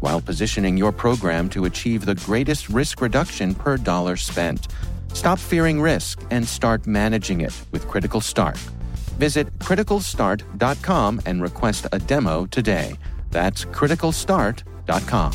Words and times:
while 0.00 0.20
positioning 0.20 0.76
your 0.76 0.92
program 0.92 1.48
to 1.50 1.64
achieve 1.64 2.04
the 2.04 2.14
greatest 2.14 2.68
risk 2.68 3.00
reduction 3.00 3.54
per 3.54 3.76
dollar 3.76 4.16
spent. 4.16 4.68
Stop 5.12 5.38
fearing 5.38 5.80
risk 5.80 6.22
and 6.30 6.46
start 6.46 6.86
managing 6.86 7.40
it 7.40 7.54
with 7.72 7.86
Critical 7.88 8.20
Start. 8.20 8.56
Visit 9.18 9.52
criticalstart.com 9.58 11.20
and 11.26 11.42
request 11.42 11.86
a 11.92 11.98
demo 11.98 12.46
today. 12.46 12.96
That's 13.30 13.64
criticalstart.com. 13.64 15.32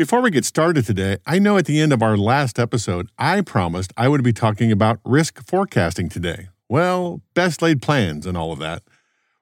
Before 0.00 0.22
we 0.22 0.30
get 0.30 0.46
started 0.46 0.86
today, 0.86 1.18
I 1.26 1.38
know 1.38 1.58
at 1.58 1.66
the 1.66 1.78
end 1.78 1.92
of 1.92 2.02
our 2.02 2.16
last 2.16 2.58
episode, 2.58 3.10
I 3.18 3.42
promised 3.42 3.92
I 3.98 4.08
would 4.08 4.24
be 4.24 4.32
talking 4.32 4.72
about 4.72 4.98
risk 5.04 5.46
forecasting 5.46 6.08
today. 6.08 6.48
Well, 6.70 7.20
best 7.34 7.62
laid 7.62 7.82
plans 7.82 8.26
and 8.26 8.36
all 8.36 8.52
of 8.52 8.60
that. 8.60 8.84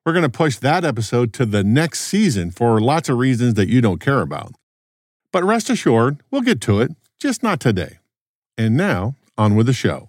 We're 0.06 0.14
going 0.14 0.22
to 0.22 0.30
push 0.30 0.56
that 0.56 0.82
episode 0.82 1.34
to 1.34 1.44
the 1.44 1.62
next 1.62 2.00
season 2.00 2.50
for 2.50 2.80
lots 2.80 3.10
of 3.10 3.18
reasons 3.18 3.52
that 3.52 3.68
you 3.68 3.82
don't 3.82 4.00
care 4.00 4.22
about. 4.22 4.54
But 5.30 5.44
rest 5.44 5.68
assured, 5.68 6.22
we'll 6.30 6.40
get 6.40 6.62
to 6.62 6.80
it, 6.80 6.92
just 7.20 7.42
not 7.42 7.60
today. 7.60 7.98
And 8.56 8.78
now, 8.78 9.14
on 9.36 9.56
with 9.56 9.66
the 9.66 9.74
show. 9.74 10.08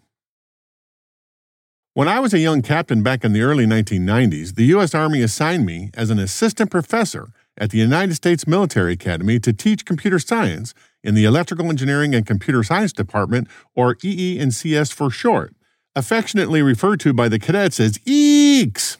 When 1.93 2.07
I 2.07 2.21
was 2.21 2.33
a 2.33 2.39
young 2.39 2.61
captain 2.61 3.03
back 3.03 3.25
in 3.25 3.33
the 3.33 3.41
early 3.41 3.65
1990s, 3.65 4.55
the 4.55 4.67
U.S. 4.67 4.95
Army 4.95 5.21
assigned 5.21 5.65
me 5.65 5.89
as 5.95 6.09
an 6.09 6.19
assistant 6.19 6.71
professor 6.71 7.33
at 7.57 7.71
the 7.71 7.79
United 7.79 8.15
States 8.15 8.47
Military 8.47 8.93
Academy 8.93 9.41
to 9.41 9.51
teach 9.51 9.83
computer 9.83 10.19
science 10.19 10.73
in 11.03 11.15
the 11.15 11.25
Electrical 11.25 11.69
Engineering 11.69 12.15
and 12.15 12.25
Computer 12.25 12.63
Science 12.63 12.93
Department, 12.93 13.49
or 13.75 13.97
EE&CS 14.01 14.91
for 14.91 15.09
short, 15.09 15.53
affectionately 15.99 16.61
referred 16.61 17.01
to 17.01 17.11
by 17.11 17.27
the 17.27 17.37
cadets 17.37 17.77
as 17.77 17.97
EEKS. 17.99 18.97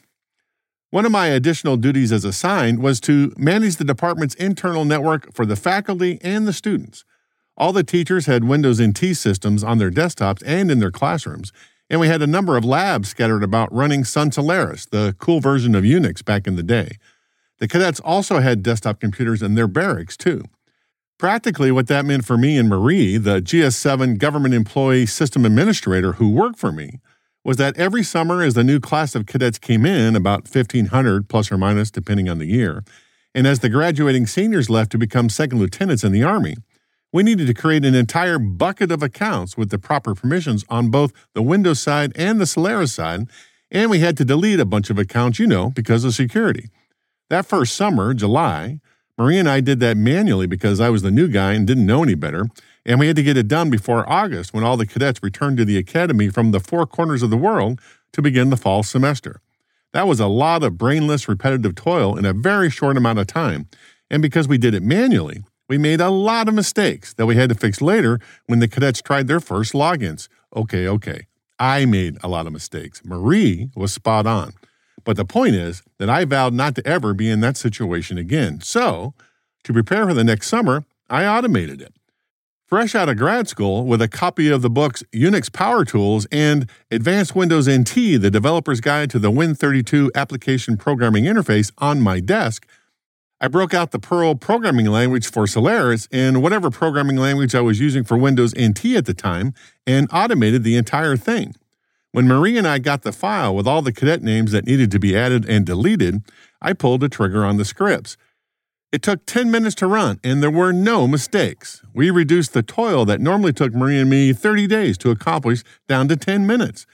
One 0.90 1.06
of 1.06 1.12
my 1.12 1.28
additional 1.28 1.78
duties 1.78 2.12
as 2.12 2.26
assigned 2.26 2.82
was 2.82 3.00
to 3.00 3.32
manage 3.38 3.76
the 3.76 3.84
department's 3.84 4.34
internal 4.34 4.84
network 4.84 5.32
for 5.32 5.46
the 5.46 5.56
faculty 5.56 6.18
and 6.22 6.46
the 6.46 6.52
students. 6.52 7.04
All 7.56 7.72
the 7.72 7.82
teachers 7.82 8.26
had 8.26 8.44
Windows 8.44 8.82
NT 8.82 9.16
systems 9.16 9.64
on 9.64 9.78
their 9.78 9.90
desktops 9.90 10.42
and 10.44 10.70
in 10.70 10.78
their 10.78 10.90
classrooms, 10.90 11.52
and 11.88 12.00
we 12.00 12.08
had 12.08 12.20
a 12.20 12.26
number 12.26 12.58
of 12.58 12.66
labs 12.66 13.08
scattered 13.08 13.42
about 13.42 13.72
running 13.74 14.04
Sun 14.04 14.32
Solaris, 14.32 14.84
the 14.84 15.16
cool 15.18 15.40
version 15.40 15.74
of 15.74 15.84
Unix 15.84 16.22
back 16.22 16.46
in 16.46 16.56
the 16.56 16.62
day. 16.62 16.98
The 17.60 17.68
cadets 17.68 18.00
also 18.00 18.40
had 18.40 18.62
desktop 18.62 19.00
computers 19.00 19.42
in 19.42 19.54
their 19.54 19.68
barracks, 19.68 20.18
too. 20.18 20.44
Practically, 21.20 21.70
what 21.70 21.86
that 21.88 22.06
meant 22.06 22.24
for 22.24 22.38
me 22.38 22.56
and 22.56 22.66
Marie, 22.66 23.18
the 23.18 23.42
GS7 23.42 24.16
government 24.16 24.54
employee 24.54 25.04
system 25.04 25.44
administrator 25.44 26.14
who 26.14 26.30
worked 26.30 26.58
for 26.58 26.72
me, 26.72 26.98
was 27.44 27.58
that 27.58 27.76
every 27.76 28.02
summer, 28.02 28.42
as 28.42 28.54
the 28.54 28.64
new 28.64 28.80
class 28.80 29.14
of 29.14 29.26
cadets 29.26 29.58
came 29.58 29.84
in, 29.84 30.16
about 30.16 30.44
1,500 30.44 31.28
plus 31.28 31.52
or 31.52 31.58
minus, 31.58 31.90
depending 31.90 32.30
on 32.30 32.38
the 32.38 32.46
year, 32.46 32.82
and 33.34 33.46
as 33.46 33.58
the 33.58 33.68
graduating 33.68 34.26
seniors 34.26 34.70
left 34.70 34.90
to 34.92 34.96
become 34.96 35.28
second 35.28 35.58
lieutenants 35.58 36.04
in 36.04 36.12
the 36.12 36.22
Army, 36.22 36.56
we 37.12 37.22
needed 37.22 37.46
to 37.48 37.52
create 37.52 37.84
an 37.84 37.94
entire 37.94 38.38
bucket 38.38 38.90
of 38.90 39.02
accounts 39.02 39.58
with 39.58 39.68
the 39.68 39.78
proper 39.78 40.14
permissions 40.14 40.64
on 40.70 40.90
both 40.90 41.12
the 41.34 41.42
Windows 41.42 41.80
side 41.80 42.12
and 42.16 42.40
the 42.40 42.46
Solaris 42.46 42.94
side, 42.94 43.28
and 43.70 43.90
we 43.90 43.98
had 43.98 44.16
to 44.16 44.24
delete 44.24 44.58
a 44.58 44.64
bunch 44.64 44.88
of 44.88 44.98
accounts, 44.98 45.38
you 45.38 45.46
know, 45.46 45.68
because 45.68 46.02
of 46.02 46.14
security. 46.14 46.70
That 47.28 47.44
first 47.44 47.74
summer, 47.74 48.14
July, 48.14 48.80
Marie 49.18 49.38
and 49.38 49.48
I 49.48 49.60
did 49.60 49.80
that 49.80 49.96
manually 49.96 50.46
because 50.46 50.80
I 50.80 50.88
was 50.88 51.02
the 51.02 51.10
new 51.10 51.28
guy 51.28 51.52
and 51.52 51.66
didn't 51.66 51.86
know 51.86 52.02
any 52.02 52.14
better, 52.14 52.46
and 52.86 52.98
we 52.98 53.06
had 53.06 53.16
to 53.16 53.22
get 53.22 53.36
it 53.36 53.48
done 53.48 53.70
before 53.70 54.08
August 54.08 54.54
when 54.54 54.64
all 54.64 54.76
the 54.76 54.86
cadets 54.86 55.22
returned 55.22 55.58
to 55.58 55.64
the 55.64 55.76
academy 55.76 56.28
from 56.28 56.50
the 56.50 56.60
four 56.60 56.86
corners 56.86 57.22
of 57.22 57.30
the 57.30 57.36
world 57.36 57.80
to 58.12 58.22
begin 58.22 58.50
the 58.50 58.56
fall 58.56 58.82
semester. 58.82 59.40
That 59.92 60.06
was 60.06 60.20
a 60.20 60.26
lot 60.26 60.62
of 60.62 60.78
brainless, 60.78 61.28
repetitive 61.28 61.74
toil 61.74 62.16
in 62.16 62.24
a 62.24 62.32
very 62.32 62.70
short 62.70 62.96
amount 62.96 63.18
of 63.18 63.26
time, 63.26 63.68
and 64.10 64.22
because 64.22 64.48
we 64.48 64.58
did 64.58 64.74
it 64.74 64.82
manually, 64.82 65.44
we 65.68 65.78
made 65.78 66.00
a 66.00 66.10
lot 66.10 66.48
of 66.48 66.54
mistakes 66.54 67.12
that 67.14 67.26
we 67.26 67.36
had 67.36 67.48
to 67.48 67.54
fix 67.54 67.80
later 67.80 68.18
when 68.46 68.58
the 68.58 68.68
cadets 68.68 69.00
tried 69.00 69.28
their 69.28 69.40
first 69.40 69.72
logins. 69.72 70.28
Okay, 70.54 70.88
okay. 70.88 71.26
I 71.60 71.84
made 71.84 72.18
a 72.22 72.28
lot 72.28 72.46
of 72.46 72.52
mistakes. 72.52 73.02
Marie 73.04 73.68
was 73.76 73.92
spot 73.92 74.26
on. 74.26 74.54
But 75.04 75.16
the 75.16 75.24
point 75.24 75.54
is 75.54 75.82
that 75.98 76.10
I 76.10 76.24
vowed 76.24 76.54
not 76.54 76.74
to 76.76 76.86
ever 76.86 77.14
be 77.14 77.28
in 77.28 77.40
that 77.40 77.56
situation 77.56 78.18
again. 78.18 78.60
So, 78.60 79.14
to 79.64 79.72
prepare 79.72 80.06
for 80.06 80.14
the 80.14 80.24
next 80.24 80.48
summer, 80.48 80.84
I 81.08 81.26
automated 81.26 81.80
it. 81.80 81.94
Fresh 82.66 82.94
out 82.94 83.08
of 83.08 83.16
grad 83.16 83.48
school 83.48 83.84
with 83.84 84.00
a 84.00 84.06
copy 84.06 84.48
of 84.48 84.62
the 84.62 84.70
books 84.70 85.02
Unix 85.12 85.52
Power 85.52 85.84
Tools 85.84 86.26
and 86.30 86.70
Advanced 86.90 87.34
Windows 87.34 87.68
NT, 87.68 87.94
the 88.20 88.30
developer's 88.30 88.80
guide 88.80 89.10
to 89.10 89.18
the 89.18 89.32
Win32 89.32 90.10
application 90.14 90.76
programming 90.76 91.24
interface 91.24 91.72
on 91.78 92.00
my 92.00 92.20
desk, 92.20 92.66
I 93.42 93.48
broke 93.48 93.72
out 93.72 93.90
the 93.90 93.98
Perl 93.98 94.34
programming 94.34 94.86
language 94.86 95.26
for 95.26 95.46
Solaris 95.46 96.06
and 96.12 96.42
whatever 96.42 96.70
programming 96.70 97.16
language 97.16 97.54
I 97.54 97.62
was 97.62 97.80
using 97.80 98.04
for 98.04 98.18
Windows 98.18 98.54
NT 98.54 98.84
at 98.96 99.06
the 99.06 99.14
time 99.14 99.54
and 99.86 100.08
automated 100.12 100.62
the 100.62 100.76
entire 100.76 101.16
thing. 101.16 101.54
When 102.12 102.26
Marie 102.26 102.58
and 102.58 102.66
I 102.66 102.80
got 102.80 103.02
the 103.02 103.12
file 103.12 103.54
with 103.54 103.68
all 103.68 103.82
the 103.82 103.92
cadet 103.92 104.22
names 104.22 104.50
that 104.50 104.66
needed 104.66 104.90
to 104.90 104.98
be 104.98 105.16
added 105.16 105.48
and 105.48 105.64
deleted, 105.64 106.22
I 106.60 106.72
pulled 106.72 107.02
the 107.02 107.08
trigger 107.08 107.44
on 107.44 107.56
the 107.56 107.64
scripts. 107.64 108.16
It 108.90 109.02
took 109.02 109.24
10 109.26 109.48
minutes 109.52 109.76
to 109.76 109.86
run, 109.86 110.18
and 110.24 110.42
there 110.42 110.50
were 110.50 110.72
no 110.72 111.06
mistakes. 111.06 111.82
We 111.94 112.10
reduced 112.10 112.52
the 112.52 112.64
toil 112.64 113.04
that 113.04 113.20
normally 113.20 113.52
took 113.52 113.72
Marie 113.72 114.00
and 114.00 114.10
me 114.10 114.32
30 114.32 114.66
days 114.66 114.98
to 114.98 115.10
accomplish 115.10 115.62
down 115.88 116.08
to 116.08 116.16
10 116.16 116.44
minutes. 116.48 116.84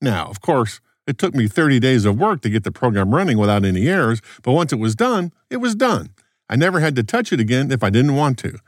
Now, 0.00 0.28
of 0.28 0.40
course, 0.40 0.80
it 1.06 1.18
took 1.18 1.34
me 1.34 1.46
30 1.46 1.80
days 1.80 2.06
of 2.06 2.18
work 2.18 2.40
to 2.42 2.50
get 2.50 2.64
the 2.64 2.72
program 2.72 3.14
running 3.14 3.36
without 3.36 3.66
any 3.66 3.86
errors, 3.86 4.22
but 4.42 4.52
once 4.52 4.72
it 4.72 4.78
was 4.78 4.94
done, 4.94 5.32
it 5.50 5.58
was 5.58 5.74
done. 5.74 6.14
I 6.48 6.56
never 6.56 6.80
had 6.80 6.96
to 6.96 7.02
touch 7.02 7.30
it 7.34 7.40
again 7.40 7.70
if 7.70 7.82
I 7.82 7.90
didn't 7.90 8.14
want 8.14 8.38
to. 8.38 8.58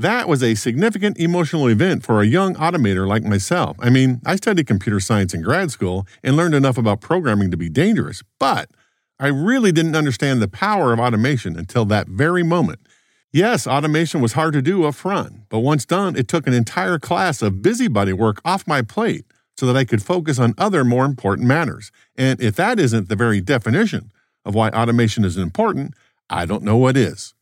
That 0.00 0.30
was 0.30 0.42
a 0.42 0.54
significant 0.54 1.18
emotional 1.18 1.68
event 1.68 2.02
for 2.06 2.22
a 2.22 2.26
young 2.26 2.54
automator 2.54 3.06
like 3.06 3.22
myself. 3.22 3.76
I 3.80 3.90
mean, 3.90 4.22
I 4.24 4.36
studied 4.36 4.66
computer 4.66 4.98
science 4.98 5.34
in 5.34 5.42
grad 5.42 5.70
school 5.70 6.06
and 6.22 6.38
learned 6.38 6.54
enough 6.54 6.78
about 6.78 7.02
programming 7.02 7.50
to 7.50 7.58
be 7.58 7.68
dangerous, 7.68 8.22
but 8.38 8.70
I 9.18 9.26
really 9.26 9.72
didn't 9.72 9.94
understand 9.94 10.40
the 10.40 10.48
power 10.48 10.94
of 10.94 11.00
automation 11.00 11.54
until 11.54 11.84
that 11.84 12.08
very 12.08 12.42
moment. 12.42 12.80
Yes, 13.30 13.66
automation 13.66 14.22
was 14.22 14.32
hard 14.32 14.54
to 14.54 14.62
do 14.62 14.84
up 14.84 14.94
front, 14.94 15.50
but 15.50 15.58
once 15.58 15.84
done, 15.84 16.16
it 16.16 16.28
took 16.28 16.46
an 16.46 16.54
entire 16.54 16.98
class 16.98 17.42
of 17.42 17.60
busybody 17.60 18.14
work 18.14 18.40
off 18.42 18.66
my 18.66 18.80
plate 18.80 19.26
so 19.58 19.66
that 19.66 19.76
I 19.76 19.84
could 19.84 20.02
focus 20.02 20.38
on 20.38 20.54
other 20.56 20.82
more 20.82 21.04
important 21.04 21.46
matters. 21.46 21.92
And 22.16 22.40
if 22.40 22.56
that 22.56 22.80
isn't 22.80 23.10
the 23.10 23.16
very 23.16 23.42
definition 23.42 24.12
of 24.46 24.54
why 24.54 24.70
automation 24.70 25.26
is 25.26 25.36
important, 25.36 25.92
I 26.30 26.46
don't 26.46 26.64
know 26.64 26.78
what 26.78 26.96
is. 26.96 27.34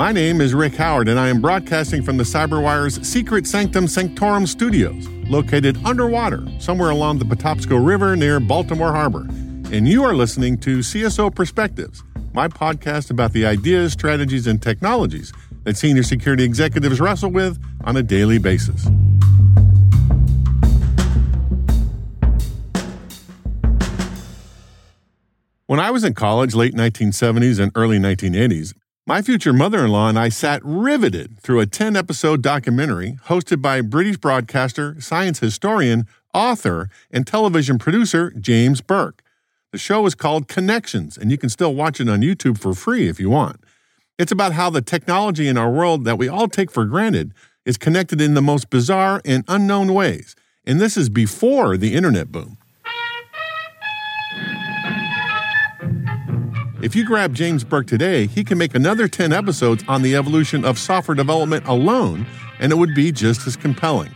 My 0.00 0.12
name 0.12 0.40
is 0.40 0.54
Rick 0.54 0.76
Howard, 0.76 1.10
and 1.10 1.20
I 1.20 1.28
am 1.28 1.42
broadcasting 1.42 2.02
from 2.02 2.16
the 2.16 2.24
CyberWire's 2.24 3.06
Secret 3.06 3.46
Sanctum 3.46 3.86
Sanctorum 3.86 4.46
studios, 4.46 5.06
located 5.28 5.76
underwater 5.84 6.42
somewhere 6.58 6.88
along 6.88 7.18
the 7.18 7.26
Patapsco 7.26 7.76
River 7.76 8.16
near 8.16 8.40
Baltimore 8.40 8.92
Harbor. 8.92 9.26
And 9.70 9.86
you 9.86 10.02
are 10.02 10.14
listening 10.14 10.56
to 10.60 10.78
CSO 10.78 11.34
Perspectives, 11.34 12.02
my 12.32 12.48
podcast 12.48 13.10
about 13.10 13.34
the 13.34 13.44
ideas, 13.44 13.92
strategies, 13.92 14.46
and 14.46 14.62
technologies 14.62 15.34
that 15.64 15.76
senior 15.76 16.02
security 16.02 16.44
executives 16.44 16.98
wrestle 16.98 17.30
with 17.30 17.62
on 17.84 17.98
a 17.98 18.02
daily 18.02 18.38
basis. 18.38 18.86
When 25.66 25.78
I 25.78 25.90
was 25.90 26.04
in 26.04 26.14
college, 26.14 26.54
late 26.54 26.72
1970s 26.72 27.60
and 27.60 27.70
early 27.74 27.98
1980s, 27.98 28.72
my 29.10 29.22
future 29.22 29.52
mother 29.52 29.84
in 29.84 29.90
law 29.90 30.08
and 30.08 30.16
I 30.16 30.28
sat 30.28 30.64
riveted 30.64 31.40
through 31.40 31.58
a 31.58 31.66
10 31.66 31.96
episode 31.96 32.42
documentary 32.42 33.18
hosted 33.24 33.60
by 33.60 33.80
British 33.80 34.18
broadcaster, 34.18 35.00
science 35.00 35.40
historian, 35.40 36.06
author, 36.32 36.88
and 37.10 37.26
television 37.26 37.76
producer 37.76 38.30
James 38.38 38.80
Burke. 38.80 39.24
The 39.72 39.78
show 39.78 40.06
is 40.06 40.14
called 40.14 40.46
Connections, 40.46 41.18
and 41.18 41.32
you 41.32 41.38
can 41.38 41.48
still 41.48 41.74
watch 41.74 42.00
it 42.00 42.08
on 42.08 42.20
YouTube 42.20 42.56
for 42.56 42.72
free 42.72 43.08
if 43.08 43.18
you 43.18 43.28
want. 43.28 43.58
It's 44.16 44.30
about 44.30 44.52
how 44.52 44.70
the 44.70 44.80
technology 44.80 45.48
in 45.48 45.58
our 45.58 45.72
world 45.72 46.04
that 46.04 46.16
we 46.16 46.28
all 46.28 46.46
take 46.46 46.70
for 46.70 46.84
granted 46.84 47.34
is 47.66 47.76
connected 47.76 48.20
in 48.20 48.34
the 48.34 48.40
most 48.40 48.70
bizarre 48.70 49.20
and 49.24 49.42
unknown 49.48 49.92
ways. 49.92 50.36
And 50.64 50.80
this 50.80 50.96
is 50.96 51.08
before 51.08 51.76
the 51.76 51.94
internet 51.94 52.30
boom. 52.30 52.58
If 56.82 56.96
you 56.96 57.04
grab 57.04 57.34
James 57.34 57.62
Burke 57.62 57.86
today, 57.86 58.26
he 58.26 58.42
can 58.42 58.56
make 58.56 58.74
another 58.74 59.06
10 59.06 59.34
episodes 59.34 59.84
on 59.86 60.00
the 60.00 60.16
evolution 60.16 60.64
of 60.64 60.78
software 60.78 61.14
development 61.14 61.66
alone, 61.66 62.24
and 62.58 62.72
it 62.72 62.76
would 62.76 62.94
be 62.94 63.12
just 63.12 63.46
as 63.46 63.54
compelling. 63.54 64.14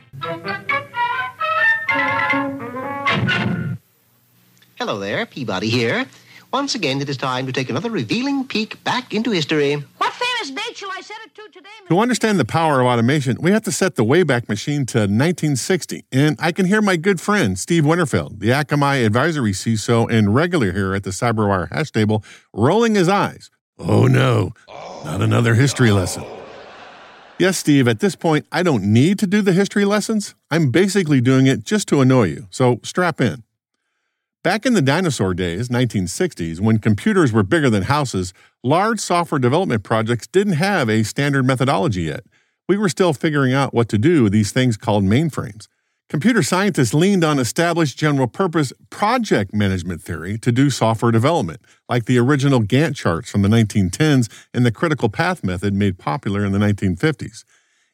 Hello 4.77 4.99
there, 4.99 5.27
Peabody 5.27 5.69
here. 5.69 6.07
Once 6.55 6.75
again, 6.75 7.03
it 7.03 7.09
is 7.11 7.19
time 7.19 7.45
to 7.45 7.53
take 7.53 7.69
another 7.69 7.91
revealing 7.91 8.47
peek 8.47 8.83
back 8.83 9.13
into 9.13 9.31
history. 9.31 9.75
What 9.99 10.15
I 10.53 11.01
it 11.25 11.35
to 11.35 11.49
today? 11.53 11.69
To 11.89 11.99
understand 12.01 12.39
the 12.39 12.45
power 12.45 12.81
of 12.81 12.87
automation, 12.87 13.37
we 13.41 13.51
have 13.51 13.63
to 13.63 13.73
set 13.73 13.95
the 13.95 14.05
Wayback 14.05 14.49
Machine 14.49 14.87
to 14.87 14.99
1960. 14.99 16.05
And 16.13 16.37
I 16.39 16.53
can 16.53 16.67
hear 16.67 16.83
my 16.83 16.97
good 16.97 17.21
friend, 17.21 17.59
Steve 17.59 17.85
Winterfeld, 17.85 18.41
the 18.41 18.51
Akamai 18.51 19.05
advisory 19.05 19.53
CISO 19.53 20.11
and 20.11 20.35
regular 20.35 20.73
here 20.73 20.95
at 20.95 21.03
the 21.03 21.11
CyberWire 21.11 21.73
hash 21.73 21.91
table, 21.91 22.25
rolling 22.53 22.95
his 22.95 23.09
eyes. 23.09 23.51
Oh 23.79 24.07
no, 24.07 24.53
not 25.05 25.21
another 25.21 25.55
history 25.55 25.91
lesson. 25.91 26.25
Yes, 27.39 27.59
Steve, 27.59 27.89
at 27.89 27.99
this 27.99 28.15
point, 28.15 28.47
I 28.53 28.63
don't 28.63 28.85
need 28.85 29.19
to 29.19 29.27
do 29.27 29.43
the 29.43 29.53
history 29.53 29.85
lessons. 29.85 30.35
I'm 30.51 30.71
basically 30.71 31.21
doing 31.21 31.47
it 31.47 31.65
just 31.65 31.89
to 31.89 32.01
annoy 32.01 32.29
you, 32.29 32.47
so 32.51 32.79
strap 32.85 33.21
in. 33.21 33.43
Back 34.45 34.67
in 34.67 34.75
the 34.75 34.83
dinosaur 34.83 35.33
days, 35.33 35.71
1960s, 35.71 36.61
when 36.61 36.79
computers 36.79 37.33
were 37.33 37.43
bigger 37.43 37.71
than 37.71 37.85
houses, 37.85 38.35
large 38.63 39.01
software 39.01 39.39
development 39.39 39.85
projects 39.85 40.27
didn't 40.27 40.57
have 40.57 40.91
a 40.91 41.03
standard 41.03 41.47
methodology 41.47 42.03
yet. 42.03 42.27
We 42.69 42.77
were 42.77 42.91
still 42.91 43.15
figuring 43.15 43.55
out 43.55 43.73
what 43.73 43.89
to 43.89 43.97
do 43.97 44.23
with 44.23 44.35
these 44.35 44.53
things 44.53 44.77
called 44.77 45.03
mainframes. 45.03 45.67
Computer 46.11 46.43
scientists 46.43 46.93
leaned 46.93 47.25
on 47.25 47.39
established 47.39 47.97
general 47.97 48.27
purpose 48.27 48.71
project 48.91 49.55
management 49.55 50.03
theory 50.03 50.37
to 50.37 50.53
do 50.53 50.69
software 50.69 51.11
development, 51.11 51.63
like 51.89 52.05
the 52.05 52.19
original 52.19 52.61
Gantt 52.61 52.97
charts 52.97 53.31
from 53.31 53.41
the 53.41 53.49
1910s 53.49 54.29
and 54.53 54.67
the 54.67 54.71
critical 54.71 55.09
path 55.09 55.43
method 55.43 55.73
made 55.73 55.99
popular 55.99 56.45
in 56.45 56.53
the 56.53 56.59
1950s. 56.59 57.45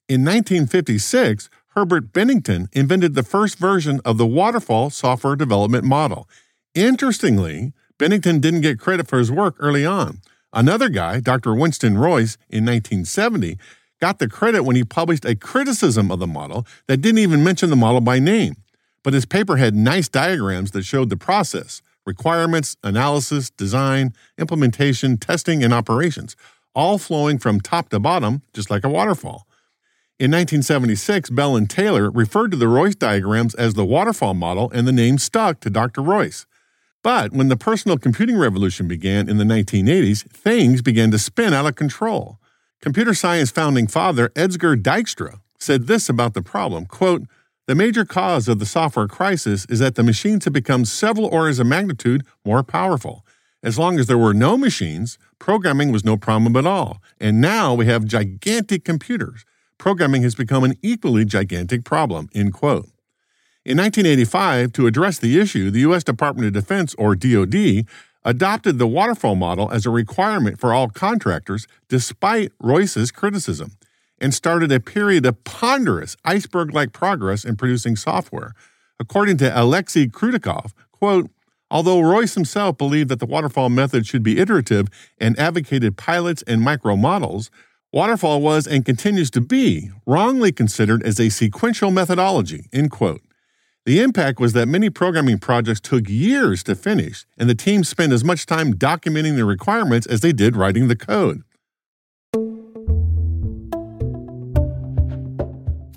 In 0.09 0.25
1956, 0.25 1.49
Herbert 1.75 2.13
Benington 2.13 2.69
invented 2.73 3.15
the 3.15 3.23
first 3.23 3.57
version 3.57 4.01
of 4.05 4.19
the 4.19 4.27
waterfall 4.27 4.91
software 4.91 5.37
development 5.37 5.85
model. 5.85 6.29
Interestingly, 6.75 7.73
Benington 7.97 8.41
didn't 8.41 8.63
get 8.63 8.81
credit 8.81 9.07
for 9.07 9.19
his 9.19 9.31
work 9.31 9.55
early 9.61 9.87
on. 9.87 10.21
Another 10.53 10.89
guy, 10.89 11.21
Dr. 11.21 11.55
Winston 11.55 11.97
Royce, 11.97 12.37
in 12.49 12.65
1970, 12.65 13.57
got 14.01 14.19
the 14.19 14.29
credit 14.29 14.65
when 14.65 14.75
he 14.75 14.83
published 14.83 15.25
a 15.25 15.37
criticism 15.37 16.11
of 16.11 16.19
the 16.19 16.27
model 16.27 16.67
that 16.89 16.97
didn't 16.97 17.19
even 17.21 17.45
mention 17.45 17.71
the 17.71 17.77
model 17.77 18.01
by 18.01 18.19
name. 18.19 18.57
But 19.05 19.15
his 19.15 19.25
paper 19.25 19.57
had 19.57 19.75
nice 19.75 20.09
diagrams 20.09 20.73
that 20.73 20.85
showed 20.85 21.09
the 21.09 21.17
process 21.17 21.83
requirements, 22.05 22.77
analysis, 22.83 23.51
design, 23.51 24.13
implementation, 24.39 25.19
testing, 25.19 25.63
and 25.63 25.73
operations, 25.73 26.35
all 26.75 26.99
flowing 26.99 27.39
from 27.39 27.61
top 27.61 27.91
to 27.91 28.01
bottom, 28.01 28.43
just 28.55 28.71
like 28.71 28.83
a 28.83 28.89
waterfall. 28.89 29.47
In 30.21 30.33
1976, 30.33 31.31
Bell 31.31 31.57
and 31.57 31.71
Taylor 31.71 32.11
referred 32.11 32.51
to 32.51 32.57
the 32.59 32.69
Royce 32.69 32.95
diagrams 32.95 33.55
as 33.55 33.73
the 33.73 33.87
waterfall 33.87 34.35
model, 34.35 34.71
and 34.71 34.87
the 34.87 34.93
name 34.93 35.17
stuck 35.17 35.61
to 35.61 35.71
Dr. 35.71 36.03
Royce. 36.03 36.45
But 37.03 37.33
when 37.33 37.49
the 37.49 37.57
personal 37.57 37.97
computing 37.97 38.37
revolution 38.37 38.87
began 38.87 39.31
in 39.31 39.39
the 39.39 39.45
1980s, 39.45 40.31
things 40.31 40.83
began 40.83 41.11
to 41.13 41.19
spin 41.19 41.55
out 41.55 41.65
of 41.65 41.75
control. 41.75 42.39
Computer 42.83 43.15
science 43.15 43.51
founding 43.51 43.87
father 43.87 44.29
Edsger 44.35 44.77
Dijkstra 44.77 45.41
said 45.59 45.87
this 45.87 46.11
about 46.11 46.35
the 46.35 46.43
problem 46.43 46.85
quote, 46.85 47.23
The 47.67 47.75
major 47.75 48.05
cause 48.05 48.47
of 48.47 48.59
the 48.59 48.67
software 48.67 49.09
crisis 49.09 49.65
is 49.71 49.79
that 49.79 49.95
the 49.95 50.03
machines 50.03 50.45
have 50.45 50.53
become 50.53 50.85
several 50.85 51.29
orders 51.29 51.61
of 51.61 51.67
magnitude 51.67 52.27
more 52.45 52.63
powerful. 52.63 53.25
As 53.63 53.79
long 53.79 53.99
as 53.99 54.07
there 54.07 54.19
were 54.19 54.35
no 54.35 54.59
machines, 54.59 55.17
programming 55.39 55.91
was 55.91 56.05
no 56.05 56.19
problem 56.19 56.55
at 56.57 56.67
all. 56.67 57.01
And 57.19 57.41
now 57.41 57.73
we 57.73 57.87
have 57.87 58.05
gigantic 58.05 58.85
computers 58.85 59.47
programming 59.81 60.23
has 60.23 60.37
become 60.37 60.63
an 60.63 60.75
equally 60.83 61.25
gigantic 61.25 61.85
problem, 61.85 62.29
end 62.33 62.53
quote. 62.53 62.87
In 63.65 63.77
1985, 63.79 64.73
to 64.75 64.87
address 64.87 65.19
the 65.19 65.41
issue, 65.41 65.71
the 65.71 65.81
U.S. 65.81 66.05
Department 66.05 66.47
of 66.47 66.53
Defense, 66.53 66.95
or 66.97 67.17
DoD, 67.17 67.87
adopted 68.25 68.79
the 68.79 68.87
waterfall 68.87 69.35
model 69.35 69.71
as 69.73 69.87
a 69.87 69.91
requirement 69.91 70.61
for 70.61 70.73
all 70.73 70.89
contractors, 70.89 71.67
despite 71.89 72.53
Royce's 72.61 73.11
criticism, 73.11 73.73
and 74.21 74.35
started 74.35 74.71
a 74.71 74.81
period 74.81 75.25
of 75.27 75.43
ponderous 75.45 76.17
iceberg 76.25 76.73
like 76.75 76.93
progress 76.93 77.45
in 77.45 77.57
producing 77.57 77.97
software. 77.97 78.55
According 78.99 79.39
to 79.39 79.61
Alexei 79.61 80.07
Krutikov, 80.07 80.73
quote, 80.93 81.31
Although 81.73 82.01
Royce 82.01 82.35
himself 82.35 82.77
believed 82.77 83.09
that 83.11 83.21
the 83.21 83.27
waterfall 83.27 83.69
method 83.69 84.05
should 84.05 84.25
be 84.25 84.39
iterative 84.39 84.89
and 85.19 85.39
advocated 85.39 85.97
pilots 85.97 86.43
and 86.43 86.61
micro 86.61 86.97
models, 86.97 87.49
Waterfall 87.93 88.41
was 88.41 88.69
and 88.69 88.85
continues 88.85 89.33
to 89.33 89.41
be 89.41 89.91
wrongly 90.07 90.53
considered 90.53 91.03
as 91.03 91.19
a 91.19 91.29
sequential 91.29 91.91
methodology, 91.91 92.69
end 92.73 92.93
quote. 92.93 93.21
The 93.85 94.01
impact 94.01 94.39
was 94.39 94.53
that 94.53 94.69
many 94.69 94.91
programming 94.91 95.41
projects 95.41 95.81
took 95.81 96.09
years 96.09 96.63
to 96.65 96.77
finish, 96.77 97.25
and 97.37 97.51
the 97.51 97.55
team 97.57 97.83
spent 97.83 98.13
as 98.13 98.23
much 98.23 98.47
time 98.47 98.75
documenting 98.75 99.35
the 99.35 99.45
requirements 99.45 100.07
as 100.07 100.21
they 100.21 100.33
did 100.33 100.55
writing 100.55 100.87
the 100.87 100.95
code. 100.95 101.43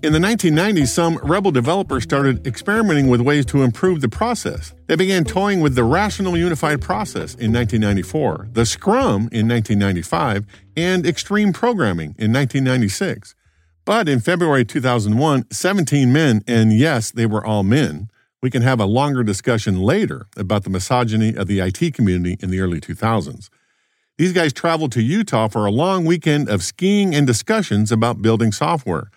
In 0.03 0.11
the 0.11 0.19
1990s, 0.19 0.89
some 0.89 1.17
rebel 1.23 1.51
developers 1.51 2.03
started 2.03 2.45
experimenting 2.45 3.07
with 3.07 3.21
ways 3.21 3.45
to 3.45 3.61
improve 3.61 4.01
the 4.01 4.09
process. 4.09 4.73
They 4.87 4.97
began 4.97 5.23
toying 5.23 5.61
with 5.61 5.75
the 5.75 5.85
Rational 5.85 6.35
Unified 6.35 6.81
Process 6.81 7.35
in 7.35 7.53
1994, 7.53 8.49
the 8.51 8.65
Scrum 8.65 9.29
in 9.31 9.47
1995, 9.47 10.45
and 10.75 11.05
Extreme 11.05 11.53
Programming 11.53 12.15
in 12.17 12.33
1996. 12.33 13.33
But 13.85 14.09
in 14.09 14.19
February 14.19 14.65
2001, 14.65 15.45
17 15.49 16.11
men, 16.11 16.43
and 16.49 16.77
yes, 16.77 17.09
they 17.09 17.25
were 17.25 17.45
all 17.45 17.63
men, 17.63 18.09
we 18.41 18.49
can 18.49 18.61
have 18.61 18.81
a 18.81 18.85
longer 18.85 19.23
discussion 19.23 19.79
later 19.79 20.27
about 20.35 20.65
the 20.65 20.69
misogyny 20.69 21.33
of 21.33 21.47
the 21.47 21.61
IT 21.61 21.93
community 21.93 22.35
in 22.41 22.49
the 22.49 22.59
early 22.59 22.81
2000s. 22.81 23.47
These 24.17 24.33
guys 24.33 24.51
traveled 24.51 24.91
to 24.91 25.01
Utah 25.01 25.47
for 25.47 25.65
a 25.65 25.71
long 25.71 26.03
weekend 26.03 26.49
of 26.49 26.61
skiing 26.61 27.15
and 27.15 27.25
discussions 27.25 27.89
about 27.89 28.21
building 28.21 28.51
software. 28.51 29.09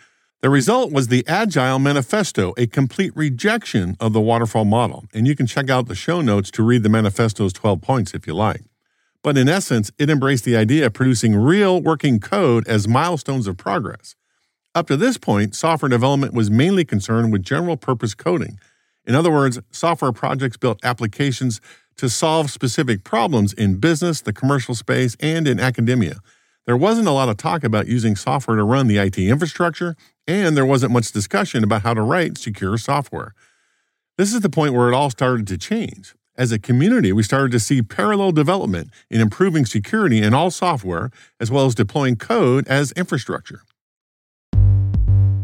The 0.46 0.50
result 0.50 0.92
was 0.92 1.08
the 1.08 1.26
Agile 1.26 1.80
Manifesto, 1.80 2.54
a 2.56 2.68
complete 2.68 3.10
rejection 3.16 3.96
of 3.98 4.12
the 4.12 4.20
waterfall 4.20 4.64
model. 4.64 5.06
And 5.12 5.26
you 5.26 5.34
can 5.34 5.48
check 5.48 5.68
out 5.68 5.88
the 5.88 5.96
show 5.96 6.20
notes 6.20 6.52
to 6.52 6.62
read 6.62 6.84
the 6.84 6.88
manifesto's 6.88 7.52
12 7.52 7.82
points 7.82 8.14
if 8.14 8.28
you 8.28 8.34
like. 8.34 8.62
But 9.24 9.36
in 9.36 9.48
essence, 9.48 9.90
it 9.98 10.08
embraced 10.08 10.44
the 10.44 10.56
idea 10.56 10.86
of 10.86 10.92
producing 10.92 11.34
real 11.34 11.82
working 11.82 12.20
code 12.20 12.64
as 12.68 12.86
milestones 12.86 13.48
of 13.48 13.56
progress. 13.56 14.14
Up 14.72 14.86
to 14.86 14.96
this 14.96 15.18
point, 15.18 15.56
software 15.56 15.88
development 15.88 16.32
was 16.32 16.48
mainly 16.48 16.84
concerned 16.84 17.32
with 17.32 17.42
general 17.42 17.76
purpose 17.76 18.14
coding. 18.14 18.60
In 19.04 19.16
other 19.16 19.32
words, 19.32 19.58
software 19.72 20.12
projects 20.12 20.56
built 20.56 20.78
applications 20.84 21.60
to 21.96 22.08
solve 22.08 22.52
specific 22.52 23.02
problems 23.02 23.52
in 23.52 23.80
business, 23.80 24.20
the 24.20 24.32
commercial 24.32 24.76
space, 24.76 25.16
and 25.18 25.48
in 25.48 25.58
academia. 25.58 26.20
There 26.66 26.76
wasn't 26.76 27.06
a 27.06 27.12
lot 27.12 27.28
of 27.28 27.36
talk 27.36 27.62
about 27.62 27.86
using 27.86 28.16
software 28.16 28.56
to 28.56 28.64
run 28.64 28.88
the 28.88 28.98
IT 28.98 29.18
infrastructure 29.18 29.96
and 30.26 30.56
there 30.56 30.66
wasn't 30.66 30.92
much 30.92 31.12
discussion 31.12 31.62
about 31.62 31.82
how 31.82 31.94
to 31.94 32.02
write 32.02 32.38
secure 32.38 32.76
software. 32.76 33.34
This 34.18 34.34
is 34.34 34.40
the 34.40 34.50
point 34.50 34.74
where 34.74 34.88
it 34.88 34.94
all 34.94 35.10
started 35.10 35.46
to 35.46 35.58
change. 35.58 36.14
As 36.36 36.50
a 36.50 36.58
community, 36.58 37.12
we 37.12 37.22
started 37.22 37.52
to 37.52 37.60
see 37.60 37.82
parallel 37.82 38.32
development 38.32 38.90
in 39.08 39.20
improving 39.20 39.64
security 39.64 40.20
in 40.20 40.34
all 40.34 40.50
software, 40.50 41.10
as 41.40 41.50
well 41.50 41.66
as 41.66 41.74
deploying 41.74 42.16
code 42.16 42.66
as 42.68 42.92
infrastructure. 42.92 43.62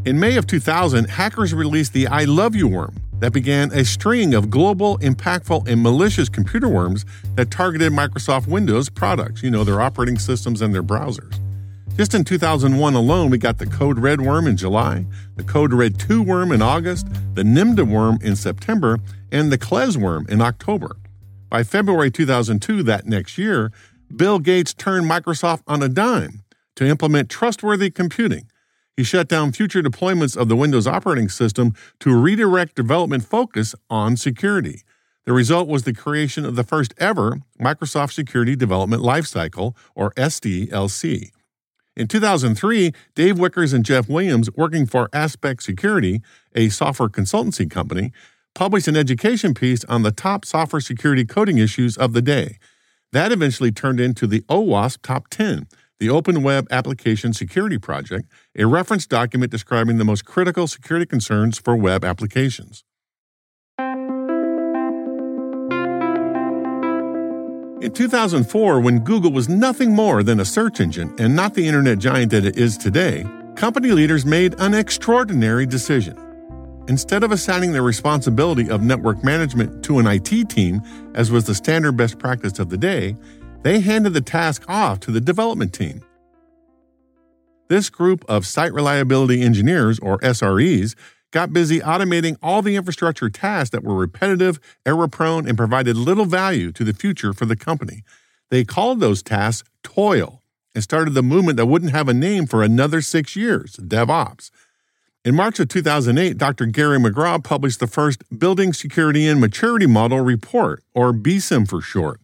In 0.05 0.19
May 0.19 0.37
of 0.37 0.49
2000, 0.49 1.09
hackers 1.09 1.55
released 1.55 1.93
the 1.93 2.09
I 2.09 2.25
Love 2.25 2.57
You 2.57 2.67
worm. 2.67 2.97
that 3.21 3.33
began 3.33 3.71
a 3.71 3.85
string 3.85 4.35
of 4.35 4.51
global, 4.51 4.99
impactful, 4.99 5.69
and 5.69 5.81
malicious 5.81 6.29
computer 6.29 6.69
worms 6.69 7.05
that 7.37 7.53
targeted 7.53 7.93
Microsoft 7.93 8.49
Windows 8.49 8.89
products, 8.89 9.45
you 9.45 9.51
know, 9.51 9.63
their 9.63 9.81
operating 9.81 10.19
systems 10.19 10.61
and 10.61 10.75
their 10.75 10.83
browsers. 10.83 11.39
Just 11.97 12.15
in 12.15 12.25
2001 12.25 12.95
alone, 12.95 13.31
we 13.31 13.39
got 13.39 13.59
the 13.59 13.67
Code 13.67 14.01
Red 14.01 14.21
worm 14.21 14.49
in 14.49 14.57
July, 14.57 15.07
the 15.37 15.45
Code 15.45 15.73
Red 15.73 16.01
2 16.01 16.21
worm 16.21 16.51
in 16.51 16.63
August, 16.63 17.07
the 17.35 17.45
Nimda 17.45 17.87
worm 17.89 18.19
in 18.23 18.35
September, 18.35 18.99
and 19.31 19.53
the 19.53 19.59
Klez 19.59 19.97
worm 19.97 20.27
in 20.29 20.41
October. 20.41 20.97
By 21.49 21.63
February 21.63 22.11
2002, 22.11 22.83
that 22.83 23.07
next 23.07 23.39
year, 23.39 23.71
Bill 24.17 24.41
Gates 24.41 24.75
turned 24.75 25.09
Microsoft 25.09 25.63
on 25.69 25.81
a 25.81 25.89
dime 25.89 26.43
to 26.75 26.85
implement 26.85 27.31
trustworthy 27.31 27.89
computing. 27.89 28.49
He 28.97 29.05
shut 29.05 29.29
down 29.29 29.53
future 29.53 29.83
deployments 29.83 30.37
of 30.37 30.49
the 30.49 30.57
Windows 30.57 30.87
operating 30.87 31.29
system 31.29 31.75
to 32.01 32.15
redirect 32.15 32.75
development 32.75 33.25
focus 33.25 33.75
on 33.89 34.17
security. 34.17 34.83
The 35.25 35.33
result 35.33 35.69
was 35.69 35.85
the 35.85 35.95
creation 35.95 36.45
of 36.45 36.57
the 36.57 36.65
first 36.65 36.93
ever 36.99 37.41
Microsoft 37.61 38.13
Security 38.13 38.57
Development 38.57 39.03
Lifecycle, 39.03 39.75
or 39.95 40.13
SDLC. 40.15 41.31
In 41.97 42.09
2003, 42.09 42.93
Dave 43.15 43.37
Wichers 43.37 43.73
and 43.73 43.85
Jeff 43.85 44.09
Williams, 44.09 44.51
working 44.57 44.87
for 44.87 45.09
Aspect 45.13 45.63
Security, 45.63 46.21
a 46.55 46.69
software 46.71 47.09
consultancy 47.09 47.71
company, 47.71 48.13
published 48.55 48.89
an 48.89 48.97
education 48.97 49.55
piece 49.55 49.85
on 49.85 50.03
the 50.03 50.11
top 50.11 50.45
software 50.45 50.81
security 50.81 51.25
coding 51.25 51.59
issues 51.59 51.97
of 51.97 52.13
the 52.13 52.23
day. 52.23 52.59
That 53.13 53.31
eventually 53.31 53.73
turned 53.73 54.01
into 54.01 54.27
the 54.27 54.41
OWASP 54.49 55.03
Top 55.03 55.29
10, 55.29 55.67
the 56.03 56.11
Open 56.11 56.43
Web 56.43 56.67
Application 56.73 57.33
Security 57.33 57.79
Project, 57.79 58.29
a 58.59 58.67
reference 58.67 59.07
document 59.07 59.53
describing 59.53 59.99
the 59.99 60.05
most 60.05 60.25
critical 60.25 60.67
security 60.67 61.07
concerns 61.07 61.59
for 61.59 61.77
web 61.77 62.05
applications. 62.05 62.83
In 67.81 67.93
2004, 67.95 68.81
when 68.81 68.99
Google 69.05 69.31
was 69.31 69.49
nothing 69.49 69.95
more 69.95 70.25
than 70.25 70.41
a 70.41 70.45
search 70.45 70.81
engine 70.81 71.15
and 71.21 71.37
not 71.37 71.55
the 71.55 71.69
internet 71.69 72.01
giant 72.01 72.33
that 72.33 72.45
it 72.45 72.57
is 72.57 72.77
today, 72.77 73.25
company 73.55 73.93
leaders 73.93 74.27
made 74.27 74.57
an 74.59 74.75
extraordinary 74.75 75.67
decision. 75.67 76.19
Instead 76.89 77.23
of 77.23 77.31
assigning 77.31 77.71
the 77.71 77.81
responsibility 77.81 78.69
of 78.69 78.83
network 78.83 79.23
management 79.23 79.85
to 79.85 80.01
an 80.01 80.09
IT 80.09 80.49
team, 80.49 80.83
as 81.15 81.31
was 81.31 81.45
the 81.45 81.55
standard 81.55 81.97
best 81.97 82.19
practice 82.19 82.59
of 82.59 82.71
the 82.71 82.77
day, 82.77 83.15
they 83.63 83.81
handed 83.81 84.13
the 84.13 84.21
task 84.21 84.65
off 84.69 85.01
to 85.01 85.11
the 85.11 85.21
development 85.21 85.73
team. 85.73 86.03
This 87.69 87.89
group 87.89 88.25
of 88.29 88.45
site 88.45 88.73
reliability 88.73 89.41
engineers, 89.41 89.99
or 90.01 90.19
SREs, 90.19 90.95
got 91.31 91.53
busy 91.53 91.81
automating 91.81 92.37
all 92.43 92.61
the 92.61 92.77
infrastructure 92.77 93.31
tasks 93.31 93.71
that 93.71 93.83
were 93.83 93.95
repetitive, 93.95 94.61
error 94.85 95.09
prone, 95.09 95.49
and 95.49 95.57
provided 95.57 95.97
little 95.97 96.27
value 96.27 96.73
to 96.73 96.85
the 96.85 96.93
future 96.93 97.33
for 97.33 97.47
the 97.47 97.57
company. 97.57 98.03
They 98.51 98.65
called 98.65 99.01
those 99.01 99.23
tasks 99.23 99.69
toil 99.83 100.43
and 100.75 100.85
started 100.85 101.15
the 101.15 101.23
movement 101.23 101.57
that 101.57 101.67
wouldn't 101.67 101.93
have 101.93 102.09
a 102.09 102.15
name 102.15 102.47
for 102.47 102.63
another 102.63 103.01
six 103.01 103.35
years 103.37 103.77
DevOps. 103.77 104.51
In 105.25 105.37
March 105.37 105.61
of 105.61 105.69
2008, 105.69 106.37
Dr. 106.37 106.67
Gary 106.67 106.99
McGraw 106.99 107.43
published 107.43 107.79
the 107.79 107.87
first 107.87 108.23
Building 108.37 108.73
Security 108.73 109.27
and 109.29 109.41
Maturity 109.41 109.87
Model 109.87 110.21
Report, 110.21 110.83
or 110.95 111.13
BSIMM 111.13 111.69
for 111.69 111.81
short 111.81 112.21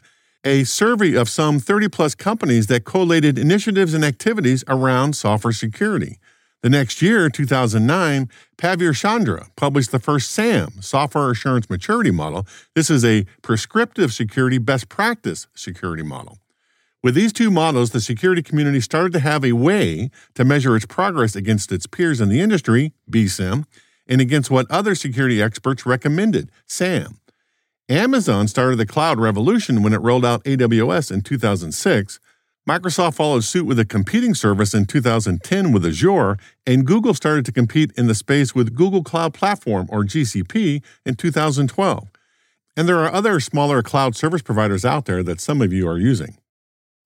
a 0.49 0.65
survey 0.65 1.15
of 1.15 1.29
some 1.29 1.61
30 1.61 1.91
plus 1.91 2.15
companies 2.15 2.69
that 2.69 2.87
collated 2.87 3.39
initiatives 3.39 3.93
and 3.93 4.03
activities 4.03 4.65
around 4.67 5.15
software 5.15 5.53
security. 5.53 6.19
The 6.63 6.71
next 6.71 7.03
year, 7.03 7.29
2009, 7.29 8.31
Pravir 8.57 8.97
Chandra 8.97 9.49
published 9.57 9.93
the 9.93 9.99
first 9.99 10.37
SAMM, 10.37 10.83
Software 10.83 11.31
Assurance 11.31 11.69
Maturity 11.69 12.11
Model. 12.11 12.47
This 12.75 12.89
is 12.89 13.05
a 13.05 13.27
prescriptive 13.43 14.13
security 14.13 14.57
best 14.57 14.89
practice 14.89 15.47
security 15.55 16.03
model. 16.03 16.39
With 17.03 17.15
these 17.15 17.35
two 17.35 17.51
models, 17.51 17.91
the 17.91 18.01
security 18.01 18.43
community 18.43 18.81
started 18.81 19.13
to 19.13 19.21
have 19.21 19.45
a 19.45 19.53
way 19.53 20.11
to 20.35 20.45
measure 20.47 20.75
its 20.75 20.87
progress 20.87 21.37
against 21.37 21.71
its 21.71 21.87
peers 21.87 22.23
in 22.23 22.31
the 22.31 22.41
industry, 22.41 22.95
BSIMM, 23.11 23.67
and 24.09 24.21
against 24.23 24.51
what 24.51 24.69
other 24.71 24.95
security 24.95 25.43
experts 25.43 25.85
recommended, 25.85 26.51
SAMM. 26.67 27.19
Amazon 27.91 28.47
started 28.49 28.77
the 28.77 28.85
cloud 28.85 29.19
revolution 29.19 29.83
when 29.83 29.95
it 29.95 30.03
rolled 30.03 30.25
out 30.25 30.45
AWS 30.45 31.11
in 31.11 31.23
2006. 31.23 32.21
Microsoft 32.69 33.15
followed 33.15 33.45
suit 33.45 33.65
with 33.65 33.79
a 33.79 33.87
competing 33.87 34.35
service 34.35 34.75
in 34.75 34.85
2010 34.85 35.73
with 35.73 35.87
Azure, 35.87 36.37
and 36.67 36.87
Google 36.87 37.15
started 37.15 37.47
to 37.47 37.53
compete 37.53 37.91
in 37.97 38.07
the 38.07 38.15
space 38.15 38.55
with 38.55 38.75
Google 38.75 39.03
Cloud 39.03 39.33
Platform, 39.33 39.87
or 39.91 40.05
GCP, 40.05 40.83
in 41.07 41.15
2012. 41.15 42.09
And 42.77 42.87
there 42.87 42.99
are 42.99 43.11
other 43.11 43.41
smaller 43.41 43.83
cloud 43.83 44.15
service 44.15 44.43
providers 44.43 44.85
out 44.85 45.07
there 45.07 45.23
that 45.23 45.41
some 45.41 45.63
of 45.63 45.73
you 45.73 45.89
are 45.89 45.97
using. 45.97 46.37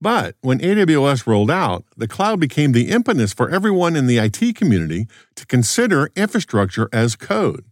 But 0.01 0.35
when 0.41 0.59
AWS 0.59 1.29
rolled 1.29 1.51
out, 1.51 1.85
the 1.97 2.09
cloud 2.09 2.41
became 2.41 2.73
the 2.73 2.91
impetus 2.91 3.33
for 3.33 3.49
everyone 3.49 3.95
in 3.95 4.09
the 4.09 4.19
IT 4.19 4.57
community 4.57 5.07
to 5.37 5.47
consider 5.47 6.11
infrastructure 6.17 6.89
as 6.93 7.15
code. 7.15 7.65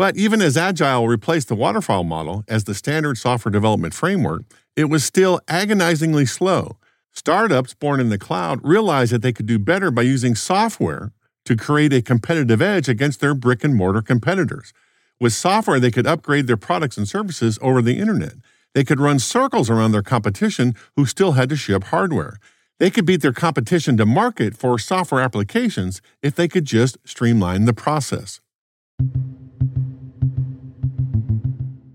But 0.00 0.16
even 0.16 0.40
as 0.40 0.56
Agile 0.56 1.06
replaced 1.06 1.48
the 1.48 1.54
waterfall 1.54 2.04
model 2.04 2.42
as 2.48 2.64
the 2.64 2.74
standard 2.74 3.18
software 3.18 3.52
development 3.52 3.92
framework, 3.92 4.44
it 4.74 4.86
was 4.86 5.04
still 5.04 5.42
agonizingly 5.46 6.24
slow. 6.24 6.78
Startups 7.12 7.74
born 7.74 8.00
in 8.00 8.08
the 8.08 8.16
cloud 8.16 8.60
realized 8.62 9.12
that 9.12 9.20
they 9.20 9.34
could 9.34 9.44
do 9.44 9.58
better 9.58 9.90
by 9.90 10.00
using 10.00 10.34
software 10.34 11.12
to 11.44 11.54
create 11.54 11.92
a 11.92 12.00
competitive 12.00 12.62
edge 12.62 12.88
against 12.88 13.20
their 13.20 13.34
brick 13.34 13.62
and 13.62 13.74
mortar 13.74 14.00
competitors. 14.00 14.72
With 15.20 15.34
software, 15.34 15.78
they 15.78 15.90
could 15.90 16.06
upgrade 16.06 16.46
their 16.46 16.56
products 16.56 16.96
and 16.96 17.06
services 17.06 17.58
over 17.60 17.82
the 17.82 17.98
internet. 17.98 18.36
They 18.72 18.84
could 18.84 19.00
run 19.00 19.18
circles 19.18 19.68
around 19.68 19.92
their 19.92 20.02
competition 20.02 20.76
who 20.96 21.04
still 21.04 21.32
had 21.32 21.50
to 21.50 21.56
ship 21.56 21.84
hardware. 21.84 22.38
They 22.78 22.88
could 22.88 23.04
beat 23.04 23.20
their 23.20 23.34
competition 23.34 23.98
to 23.98 24.06
market 24.06 24.56
for 24.56 24.78
software 24.78 25.20
applications 25.20 26.00
if 26.22 26.34
they 26.34 26.48
could 26.48 26.64
just 26.64 26.96
streamline 27.04 27.66
the 27.66 27.74
process. 27.74 28.40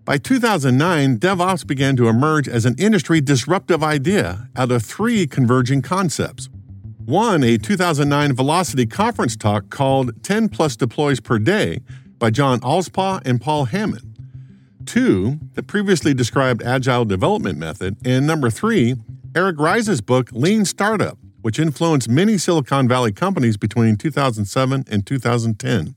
By 0.05 0.19
2009, 0.19 1.17
DevOps 1.17 1.65
began 1.65 1.95
to 1.95 2.07
emerge 2.07 2.47
as 2.47 2.63
an 2.63 2.75
industry 2.77 3.21
disruptive 3.21 3.83
idea 3.83 4.50
out 4.55 4.71
of 4.71 4.83
three 4.83 5.25
converging 5.25 5.81
concepts. 5.81 6.47
One, 7.03 7.43
a 7.43 7.57
2009 7.57 8.33
Velocity 8.33 8.85
conference 8.85 9.35
talk 9.35 9.71
called 9.71 10.24
10 10.24 10.50
plus 10.50 10.75
deploys 10.75 11.19
per 11.19 11.39
day 11.39 11.79
by 12.19 12.29
John 12.29 12.59
Allspaw 12.59 13.25
and 13.25 13.41
Paul 13.41 13.65
Hammond. 13.65 14.19
Two, 14.85 15.39
the 15.55 15.63
previously 15.63 16.13
described 16.13 16.62
agile 16.62 17.05
development 17.05 17.57
method. 17.57 17.97
And 18.05 18.27
number 18.27 18.51
three, 18.51 18.93
Eric 19.35 19.57
Ries's 19.57 20.01
book 20.01 20.29
Lean 20.31 20.65
Startup, 20.65 21.17
which 21.41 21.57
influenced 21.57 22.09
many 22.09 22.38
Silicon 22.38 22.88
Valley 22.88 23.12
companies 23.12 23.57
between 23.57 23.95
2007 23.95 24.85
and 24.88 25.03
2010. 25.03 25.95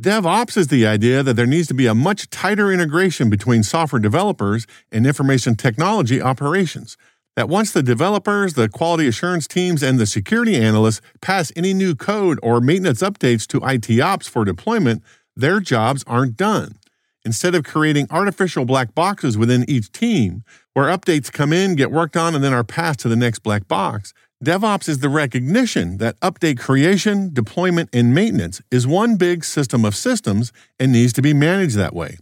DevOps 0.00 0.56
is 0.56 0.68
the 0.68 0.86
idea 0.86 1.22
that 1.22 1.34
there 1.34 1.46
needs 1.46 1.68
to 1.68 1.74
be 1.74 1.86
a 1.86 1.94
much 1.94 2.30
tighter 2.30 2.72
integration 2.72 3.28
between 3.28 3.62
software 3.62 4.00
developers 4.00 4.66
and 4.90 5.06
information 5.06 5.56
technology 5.56 6.22
operations. 6.22 6.96
That 7.36 7.50
once 7.50 7.72
the 7.72 7.82
developers, 7.82 8.54
the 8.54 8.70
quality 8.70 9.06
assurance 9.06 9.46
teams, 9.46 9.82
and 9.82 9.98
the 9.98 10.06
security 10.06 10.56
analysts 10.56 11.02
pass 11.20 11.52
any 11.54 11.74
new 11.74 11.94
code 11.94 12.38
or 12.42 12.62
maintenance 12.62 13.02
updates 13.02 13.46
to 13.48 13.60
IT 13.62 14.00
ops 14.00 14.26
for 14.26 14.42
deployment, 14.42 15.02
their 15.36 15.60
jobs 15.60 16.02
aren't 16.06 16.34
done. 16.34 16.78
Instead 17.22 17.54
of 17.54 17.64
creating 17.64 18.06
artificial 18.10 18.64
black 18.64 18.94
boxes 18.94 19.36
within 19.36 19.68
each 19.68 19.92
team, 19.92 20.42
where 20.72 20.86
updates 20.86 21.30
come 21.30 21.52
in, 21.52 21.74
get 21.74 21.92
worked 21.92 22.16
on, 22.16 22.34
and 22.34 22.42
then 22.42 22.54
are 22.54 22.64
passed 22.64 23.00
to 23.00 23.08
the 23.08 23.16
next 23.16 23.40
black 23.40 23.68
box, 23.68 24.14
DevOps 24.42 24.88
is 24.88 25.00
the 25.00 25.10
recognition 25.10 25.98
that 25.98 26.18
update 26.20 26.58
creation, 26.58 27.28
deployment, 27.30 27.90
and 27.92 28.14
maintenance 28.14 28.62
is 28.70 28.86
one 28.86 29.16
big 29.16 29.44
system 29.44 29.84
of 29.84 29.94
systems 29.94 30.50
and 30.78 30.90
needs 30.90 31.12
to 31.12 31.20
be 31.20 31.34
managed 31.34 31.76
that 31.76 31.94
way. 31.94 32.16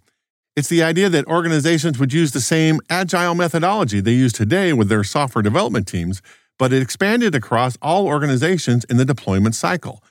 It's 0.57 0.67
the 0.67 0.83
idea 0.83 1.09
that 1.11 1.29
organizations 1.29 2.01
would 2.01 2.13
use 2.13 2.33
the 2.33 2.41
same 2.41 2.81
agile 2.91 3.37
methodology 3.37 4.01
they 4.01 4.15
use 4.15 4.33
today 4.33 4.73
with 4.73 4.89
their 4.89 5.05
software 5.05 5.43
development 5.43 5.87
teams, 5.87 6.21
but 6.59 6.73
it 6.73 6.83
expanded 6.83 7.37
across 7.37 7.77
all 7.81 8.09
organizations 8.09 8.83
in 8.87 8.97
the 8.97 9.05
deployment 9.05 9.55
cycle 9.55 10.03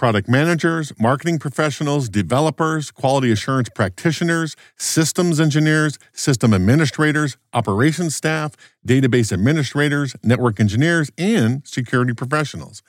product 0.00 0.30
managers, 0.30 0.98
marketing 0.98 1.38
professionals, 1.38 2.08
developers, 2.08 2.90
quality 2.90 3.30
assurance 3.30 3.68
practitioners, 3.68 4.56
systems 4.78 5.38
engineers, 5.38 5.98
system 6.14 6.54
administrators, 6.54 7.36
operations 7.52 8.16
staff, 8.16 8.56
database 8.88 9.30
administrators, 9.30 10.16
network 10.22 10.58
engineers, 10.58 11.10
and 11.18 11.60
security 11.66 12.14
professionals. 12.14 12.82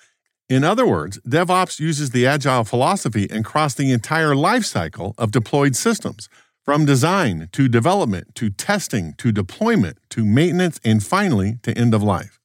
In 0.48 0.64
other 0.64 0.88
words, 0.88 1.20
DevOps 1.28 1.82
uses 1.82 2.12
the 2.12 2.26
agile 2.26 2.64
philosophy 2.64 3.28
and 3.30 3.46
across 3.46 3.74
the 3.74 3.92
entire 3.92 4.34
lifecycle 4.34 5.14
of 5.18 5.32
deployed 5.32 5.76
systems, 5.76 6.30
from 6.64 6.86
design 6.86 7.50
to 7.52 7.68
development 7.68 8.34
to 8.36 8.50
testing 8.50 9.16
to 9.18 9.34
deployment 9.34 9.98
to 10.12 10.24
maintenance 10.24 10.80
and 10.86 11.04
finally 11.04 11.58
to 11.64 11.78
end 11.78 11.94
of 11.94 12.02
life. 12.02 12.41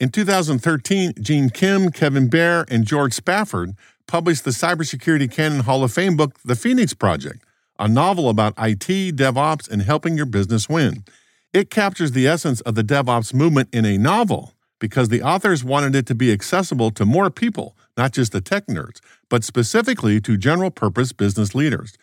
In 0.00 0.08
2013, 0.08 1.12
Gene 1.20 1.50
Kim, 1.50 1.92
Kevin 1.92 2.30
Behr, 2.30 2.64
and 2.70 2.86
George 2.86 3.12
Spafford 3.12 3.74
published 4.06 4.44
the 4.44 4.50
Cybersecurity 4.50 5.30
Canon 5.30 5.60
Hall 5.60 5.84
of 5.84 5.92
Fame 5.92 6.16
book, 6.16 6.40
The 6.42 6.56
Phoenix 6.56 6.94
Project, 6.94 7.44
a 7.78 7.86
novel 7.86 8.30
about 8.30 8.54
IT, 8.56 8.86
DevOps, 9.16 9.70
and 9.70 9.82
helping 9.82 10.16
your 10.16 10.24
business 10.24 10.70
win. 10.70 11.04
It 11.52 11.68
captures 11.68 12.12
the 12.12 12.26
essence 12.26 12.62
of 12.62 12.76
the 12.76 12.82
DevOps 12.82 13.34
movement 13.34 13.68
in 13.74 13.84
a 13.84 13.98
novel 13.98 14.54
because 14.78 15.10
the 15.10 15.20
authors 15.20 15.62
wanted 15.62 15.94
it 15.94 16.06
to 16.06 16.14
be 16.14 16.32
accessible 16.32 16.90
to 16.92 17.04
more 17.04 17.28
people, 17.28 17.76
not 17.94 18.14
just 18.14 18.32
the 18.32 18.40
tech 18.40 18.68
nerds, 18.68 19.00
but 19.28 19.44
specifically 19.44 20.18
to 20.22 20.38
general 20.38 20.70
purpose 20.70 21.12
business 21.12 21.54
leaders. 21.54 21.98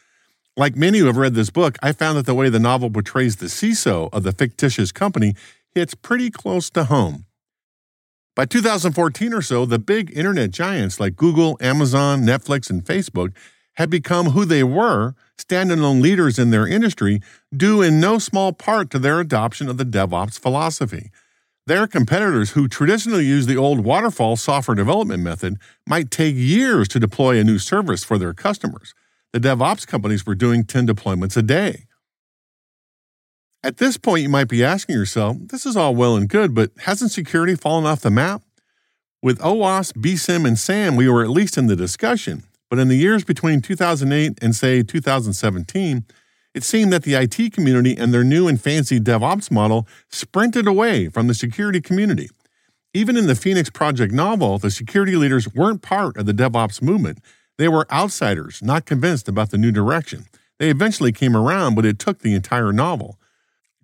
Like 0.56 0.76
many 0.76 1.00
who 1.00 1.08
have 1.08 1.18
read 1.18 1.34
this 1.34 1.50
book, 1.50 1.80
I 1.82 1.94
found 1.94 2.20
that 2.20 2.28
the 2.28 2.36
way 2.36 2.50
the 2.50 2.60
novel 2.60 2.92
portrays 2.92 3.38
the 3.38 3.48
CISO 3.48 4.10
of 4.14 4.22
the 4.22 4.34
fictitious 4.34 4.92
company 4.92 5.34
hits 5.74 5.96
pretty 5.96 6.30
close 6.30 6.70
to 6.70 6.84
home. 6.84 7.27
By 8.38 8.46
2014 8.46 9.34
or 9.34 9.42
so, 9.42 9.66
the 9.66 9.80
big 9.80 10.16
internet 10.16 10.52
giants 10.52 11.00
like 11.00 11.16
Google, 11.16 11.58
Amazon, 11.60 12.22
Netflix, 12.22 12.70
and 12.70 12.86
Facebook 12.86 13.34
had 13.78 13.90
become 13.90 14.28
who 14.28 14.46
they 14.46 14.64
were, 14.64 15.16
standalone 15.40 16.04
leaders 16.04 16.38
in 16.38 16.52
their 16.52 16.68
industry, 16.68 17.20
due 17.52 17.82
in 17.82 18.00
no 18.00 18.20
small 18.20 18.54
part 18.54 18.92
to 18.92 19.00
their 19.00 19.20
adoption 19.20 19.68
of 19.68 19.78
the 19.78 19.84
DevOps 19.84 20.38
philosophy. 20.38 21.10
Their 21.66 21.88
competitors, 21.88 22.52
who 22.52 22.68
traditionally 22.68 23.26
use 23.26 23.48
the 23.48 23.58
old 23.58 23.80
waterfall 23.80 24.36
software 24.36 24.76
development 24.76 25.24
method, 25.24 25.58
might 25.88 26.12
take 26.12 26.36
years 26.36 26.88
to 26.90 27.00
deploy 27.00 27.40
a 27.40 27.44
new 27.44 27.58
service 27.58 28.04
for 28.04 28.20
their 28.20 28.36
customers. 28.36 28.94
The 29.34 29.40
DevOps 29.40 29.88
companies 29.88 30.28
were 30.28 30.36
doing 30.36 30.64
10 30.64 30.86
deployments 30.86 31.38
a 31.38 31.42
day. 31.42 31.87
At 33.64 33.78
this 33.78 33.98
point, 33.98 34.24
you 34.24 34.30
might 34.30 34.48
be 34.48 34.64
asking 34.64 34.96
yourself, 34.96 35.38
this 35.40 35.66
is 35.66 35.76
all 35.76 35.96
well 35.96 36.16
and 36.16 36.30
good, 36.30 36.54
but 36.54 36.72
hasn't 36.80 37.12
security 37.12 37.56
fallen 37.56 37.86
off 37.86 38.02
the 38.02 38.12
map? 38.12 38.44
With 39.22 39.40
OWASP, 39.40 39.94
BSIMM, 39.94 40.48
and 40.48 40.58
SAMM, 40.58 40.96
we 40.96 41.10
were 41.10 41.24
at 41.24 41.30
least 41.30 41.58
in 41.58 41.66
the 41.68 41.76
discussion. 41.76 42.44
But 42.70 42.80
in 42.80 42.88
the 42.88 42.98
years 42.98 43.24
between 43.24 43.62
2008 43.62 44.38
and, 44.42 44.56
say, 44.56 44.84
2017, 44.84 46.06
it 46.54 46.64
seemed 46.64 46.94
that 46.94 47.04
the 47.04 47.16
IT 47.16 47.52
community 47.52 47.96
and 47.98 48.14
their 48.14 48.24
new 48.24 48.48
and 48.48 48.62
fancy 48.62 49.00
DevOps 49.00 49.50
model 49.50 49.88
sprinted 50.10 50.68
away 50.68 51.10
from 51.10 51.28
the 51.28 51.34
security 51.34 51.82
community. 51.82 52.30
Even 52.94 53.18
in 53.18 53.28
the 53.28 53.36
Phoenix 53.36 53.70
Project 53.70 54.14
novel, 54.14 54.58
the 54.58 54.72
security 54.72 55.16
leaders 55.16 55.54
weren't 55.54 55.82
part 55.82 56.16
of 56.18 56.26
the 56.26 56.34
DevOps 56.34 56.82
movement. 56.82 57.20
They 57.58 57.68
were 57.68 57.92
outsiders, 57.92 58.62
not 58.62 58.86
convinced 58.86 59.28
about 59.28 59.50
the 59.50 59.58
new 59.58 59.72
direction. 59.72 60.26
They 60.60 60.70
eventually 60.70 61.12
came 61.12 61.36
around, 61.36 61.76
but 61.76 61.86
it 61.86 62.00
took 62.00 62.20
the 62.20 62.34
entire 62.34 62.72
novel. 62.72 63.20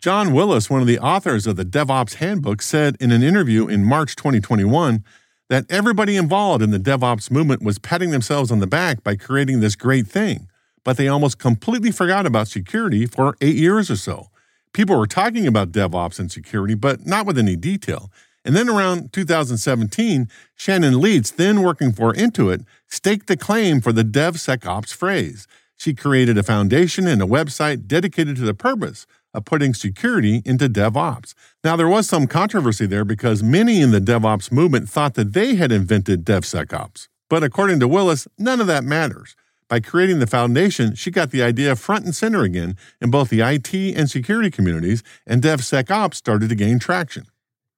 John 0.04 0.34
Willis, 0.34 0.70
one 0.70 0.82
of 0.82 0.88
the 0.88 1.00
authors 1.00 1.48
of 1.48 1.56
the 1.56 1.64
DevOps 1.64 2.16
Handbook, 2.16 2.62
said 2.62 2.98
in 3.00 3.14
an 3.14 3.24
interview 3.24 3.70
in 3.70 3.86
March 3.86 4.18
2021 4.18 5.02
that 5.48 5.66
everybody 5.70 6.18
involved 6.18 6.62
in 6.62 6.72
the 6.72 6.78
DevOps 6.78 7.32
movement 7.32 7.64
was 7.64 7.80
patting 7.80 8.12
themselves 8.12 8.52
on 8.52 8.60
the 8.60 8.68
back 8.68 9.02
by 9.02 9.16
creating 9.16 9.62
this 9.62 9.78
great 9.78 10.06
thing, 10.06 10.50
but 10.84 10.98
they 10.98 11.08
almost 11.08 11.40
completely 11.40 11.90
forgot 11.90 12.26
about 12.26 12.50
security 12.50 13.06
for 13.06 13.38
eight 13.40 13.56
years 13.56 13.90
or 13.90 13.96
so. 13.96 14.28
People 14.74 14.98
were 14.98 15.08
talking 15.08 15.48
about 15.48 15.72
DevOps 15.72 16.20
and 16.20 16.30
security, 16.30 16.74
but 16.74 17.06
not 17.06 17.26
with 17.26 17.38
any 17.38 17.56
detail. 17.56 18.12
And 18.44 18.58
then 18.58 18.68
around 18.68 19.14
2017, 19.14 20.28
Shannon 20.54 20.96
Lietz, 20.96 21.34
then 21.34 21.62
working 21.62 21.94
for 21.94 22.14
Intuit, 22.14 22.66
staked 22.90 23.28
the 23.28 23.38
claim 23.38 23.80
for 23.80 23.94
the 23.94 24.04
DevSecOps 24.04 24.94
phrase. 24.94 25.48
She 25.78 25.94
created 25.94 26.38
a 26.38 26.44
foundation 26.44 27.08
and 27.08 27.22
a 27.22 27.26
website 27.26 27.88
dedicated 27.88 28.36
to 28.36 28.42
the 28.42 28.54
purpose 28.54 29.08
of 29.34 29.46
putting 29.46 29.74
security 29.74 30.42
into 30.46 30.70
DevOps. 30.70 31.34
Now, 31.64 31.76
there 31.76 31.88
was 31.88 32.08
some 32.08 32.28
controversy 32.28 32.86
there 32.86 33.06
because 33.06 33.42
many 33.42 33.82
in 33.82 33.92
the 33.92 34.00
DevOps 34.00 34.52
movement 34.52 34.90
thought 34.90 35.16
that 35.16 35.34
they 35.34 35.56
had 35.56 35.72
invented 35.72 36.26
DevSecOps. 36.26 37.08
But 37.30 37.44
according 37.44 37.80
to 37.80 37.88
Willis, 37.88 38.28
none 38.38 38.62
of 38.62 38.68
that 38.68 38.84
matters. 38.84 39.36
By 39.68 39.80
creating 39.80 40.20
the 40.20 40.28
foundation, 40.28 40.94
she 40.94 41.10
got 41.10 41.32
the 41.32 41.42
idea 41.42 41.76
front 41.76 42.06
and 42.06 42.16
center 42.16 42.44
again 42.44 42.78
in 43.02 43.10
both 43.10 43.30
the 43.30 43.42
IT 43.42 43.74
and 43.74 44.10
security 44.10 44.52
communities, 44.52 45.02
and 45.26 45.42
DevSecOps 45.42 46.16
started 46.16 46.50
to 46.50 46.56
gain 46.56 46.80
traction 46.80 47.26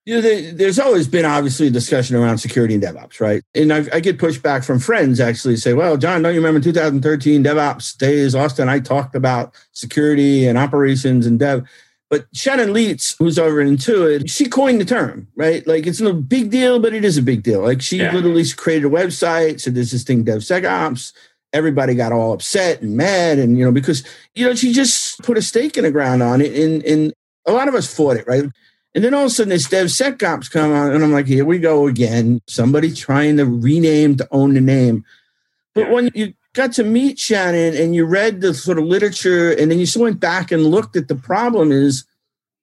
you 0.05 0.21
know, 0.21 0.51
there's 0.51 0.77
always 0.77 1.07
been 1.07 1.25
obviously 1.25 1.67
a 1.67 1.71
discussion 1.71 2.15
around 2.15 2.37
security 2.37 2.75
and 2.75 2.83
DevOps, 2.83 3.19
right? 3.19 3.43
And 3.55 3.73
I, 3.73 3.85
I, 3.91 3.99
get 3.99 4.19
pushback 4.19 4.63
from 4.63 4.79
friends 4.79 5.19
actually 5.19 5.57
say, 5.57 5.73
well, 5.73 5.97
John, 5.97 6.21
don't 6.21 6.35
you 6.35 6.39
remember 6.39 6.59
2013 6.59 7.43
DevOps 7.43 7.97
days? 7.97 8.35
Austin, 8.35 8.69
I 8.69 8.79
talked 8.79 9.15
about 9.15 9.55
security 9.71 10.47
and 10.47 10.59
operations 10.59 11.25
and 11.25 11.39
dev. 11.39 11.67
But 12.11 12.27
Shannon 12.33 12.69
Lietz, 12.69 13.15
who's 13.17 13.39
over 13.39 13.59
in 13.59 13.75
Intuit, 13.75 14.29
she 14.29 14.45
coined 14.45 14.79
the 14.79 14.85
term, 14.85 15.27
right? 15.35 15.65
Like 15.65 15.87
it's 15.87 15.99
no 15.99 16.13
big 16.13 16.51
deal, 16.51 16.79
but 16.79 16.93
it 16.93 17.03
is 17.03 17.17
a 17.17 17.23
big 17.23 17.41
deal. 17.41 17.61
Like 17.61 17.81
she 17.81 17.97
yeah. 17.97 18.13
literally 18.13 18.45
created 18.55 18.85
a 18.85 18.89
website, 18.89 19.59
said 19.59 19.73
there's 19.73 19.91
this 19.91 20.03
thing 20.03 20.23
DevSecOps. 20.23 21.13
Everybody 21.51 21.95
got 21.95 22.11
all 22.11 22.33
upset 22.33 22.81
and 22.81 22.95
mad, 22.95 23.39
and 23.39 23.57
you 23.57 23.65
know 23.65 23.71
because 23.71 24.03
you 24.35 24.45
know 24.45 24.53
she 24.53 24.71
just 24.71 25.19
put 25.23 25.37
a 25.37 25.41
stake 25.41 25.77
in 25.77 25.83
the 25.83 25.91
ground 25.91 26.21
on 26.21 26.41
it, 26.41 26.53
and 26.53 26.83
and 26.83 27.13
a 27.47 27.51
lot 27.51 27.67
of 27.67 27.73
us 27.73 27.91
fought 27.91 28.17
it, 28.17 28.27
right? 28.27 28.43
And 28.95 29.03
then 29.03 29.13
all 29.13 29.23
of 29.23 29.27
a 29.27 29.29
sudden, 29.29 29.49
this 29.49 29.67
DevSecOps 29.67 30.49
come 30.49 30.71
on, 30.71 30.91
and 30.93 31.03
I'm 31.03 31.11
like, 31.11 31.27
here 31.27 31.43
we 31.43 31.59
go 31.59 31.85
again. 31.85 32.41
Somebody 32.47 32.93
trying 32.93 33.35
to 33.37 33.45
rename 33.45 34.15
to 34.15 34.27
own 34.31 34.53
the 34.53 34.61
name. 34.61 35.03
But 35.73 35.91
when 35.91 36.09
you 36.15 36.33
got 36.53 36.71
to 36.73 36.85
meet 36.85 37.19
Shannon 37.19 37.75
and 37.75 37.93
you 37.93 38.05
read 38.05 38.39
the 38.39 38.53
sort 38.53 38.79
of 38.79 38.85
literature, 38.85 39.51
and 39.51 39.69
then 39.69 39.79
you 39.79 39.87
went 39.97 40.21
back 40.21 40.49
and 40.49 40.65
looked 40.65 40.95
at 40.95 41.09
the 41.09 41.15
problem, 41.15 41.73
is 41.73 42.05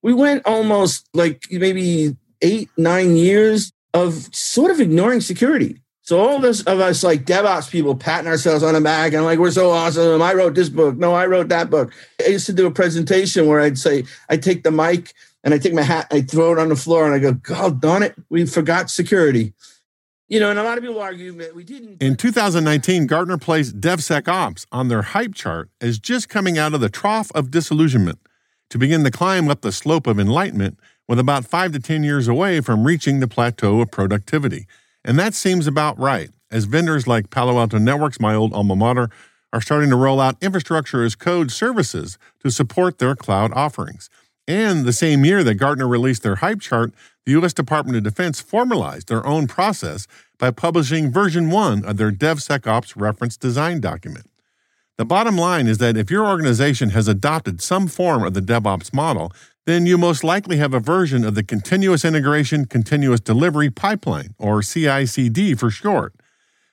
we 0.01 0.15
went 0.15 0.47
almost 0.47 1.07
like 1.13 1.45
maybe 1.51 2.17
eight, 2.41 2.71
nine 2.79 3.15
years 3.17 3.71
of 3.93 4.35
sort 4.35 4.71
of 4.71 4.81
ignoring 4.81 5.21
security. 5.21 5.83
So 6.01 6.19
all 6.19 6.37
of 6.37 6.45
us, 6.45 6.63
of 6.63 6.81
us 6.81 7.05
like 7.05 7.27
DevOps 7.27 7.71
people 7.71 7.95
patting 7.95 8.27
ourselves 8.27 8.65
on 8.65 8.73
the 8.75 8.81
back 8.81 9.13
and 9.13 9.25
like, 9.25 9.39
we're 9.39 9.53
so 9.53 9.71
awesome. 9.71 10.21
I 10.23 10.33
wrote 10.33 10.55
this 10.55 10.71
book. 10.71 10.97
No, 10.97 11.15
I 11.15 11.27
wrote 11.27 11.51
that 11.51 11.71
book. 11.71 11.93
I 12.21 12.31
used 12.31 12.47
to 12.47 12.53
do 12.53 12.67
a 12.67 12.73
presentation 12.73 13.47
where 13.47 13.61
I'd 13.61 13.79
say, 13.79 14.05
I 14.29 14.39
take 14.39 14.65
the 14.65 14.73
mic 14.73 15.13
and 15.45 15.53
I 15.53 15.59
take 15.59 15.75
my 15.75 15.83
hat, 15.83 16.07
I 16.11 16.23
throw 16.23 16.53
it 16.53 16.59
on 16.59 16.69
the 16.69 16.77
floor, 16.77 17.07
and 17.07 17.15
I 17.15 17.19
go, 17.19 17.33
God 17.33 17.81
darn 17.81 18.03
it, 18.03 18.15
we 18.31 18.47
forgot 18.47 18.91
security. 18.91 19.55
You 20.29 20.41
know, 20.41 20.49
and 20.49 20.59
a 20.59 20.63
lot 20.63 20.79
of 20.79 20.85
people 20.85 21.01
argue 21.01 21.33
that 21.33 21.55
we 21.55 21.63
didn't. 21.63 22.03
In 22.03 22.17
2019, 22.17 23.07
Gartner 23.07 23.37
placed 23.37 23.81
DevSecOps 23.81 24.67
on 24.73 24.89
their 24.89 25.03
hype 25.03 25.35
chart 25.35 25.69
as 25.81 25.99
just 25.99 26.29
coming 26.29 26.57
out 26.57 26.73
of 26.73 26.81
the 26.81 26.89
trough 26.89 27.31
of 27.35 27.51
disillusionment 27.51 28.19
to 28.71 28.79
begin 28.79 29.03
the 29.03 29.11
climb 29.11 29.51
up 29.51 29.61
the 29.61 29.73
slope 29.73 30.07
of 30.07 30.19
enlightenment 30.19 30.79
with 31.07 31.19
about 31.19 31.45
five 31.45 31.73
to 31.73 31.81
10 31.81 32.03
years 32.03 32.29
away 32.29 32.63
from 32.63 32.85
reaching 32.85 33.21
the 33.21 33.29
plateau 33.29 33.83
of 33.83 33.91
productivity. 33.91 34.67
And 35.05 35.19
that 35.19 35.35
seems 35.35 35.67
about 35.67 35.99
right, 35.99 36.31
as 36.51 36.65
vendors 36.65 37.07
like 37.07 37.29
Palo 37.29 37.59
Alto 37.59 37.77
Networks, 37.79 38.19
my 38.19 38.35
old 38.35 38.55
alma 38.55 38.75
mater, 38.75 39.11
are 39.53 39.61
starting 39.61 39.91
to 39.91 39.97
roll 39.97 40.21
out 40.21 40.43
infrastructure 40.43 41.05
as 41.05 41.15
code 41.15 41.51
services 41.51 42.17
to 42.43 42.51
support 42.51 42.99
their 42.99 43.15
cloud 43.15 43.53
offerings. 43.53 44.09
And 44.49 44.85
the 44.85 44.93
same 44.93 45.25
year 45.25 45.45
that 45.45 45.55
Gartner 45.55 45.87
released 45.87 46.23
their 46.23 46.37
hype 46.37 46.61
chart, 46.61 46.93
the 47.25 47.33
U.S. 47.33 47.53
Department 47.53 47.97
of 47.97 48.03
Defense 48.03 48.41
formalized 48.41 49.09
their 49.09 49.25
own 49.25 49.47
process 49.47 50.09
by 50.39 50.51
publishing 50.51 51.13
version 51.13 51.51
one 51.51 51.85
of 51.85 51.97
their 51.97 52.11
DevSecOps 52.11 52.95
reference 52.97 53.37
design 53.37 53.81
document. 53.81 54.27
The 54.99 55.05
bottom 55.05 55.37
line 55.37 55.69
is 55.69 55.79
that 55.79 55.97
if 55.97 56.11
your 56.11 56.27
organization 56.27 56.91
has 56.91 57.09
adopted 57.09 57.63
some 57.63 57.87
form 57.87 58.25
of 58.25 58.35
the 58.35 58.41
DevOps 58.41 58.93
model, 58.93 59.33
then 59.65 59.87
you 59.87 59.97
most 59.97 60.25
likely 60.25 60.57
have 60.57 60.75
a 60.75 60.81
version 60.81 61.25
of 61.25 61.35
the 61.35 61.45
Continuous 61.45 62.05
Integration 62.05 62.65
Continuous 62.67 63.21
Delivery 63.21 63.71
Pipeline, 63.71 64.35
or 64.39 64.61
CI 64.61 65.07
CD 65.07 65.55
for 65.55 65.71
short. 65.71 66.15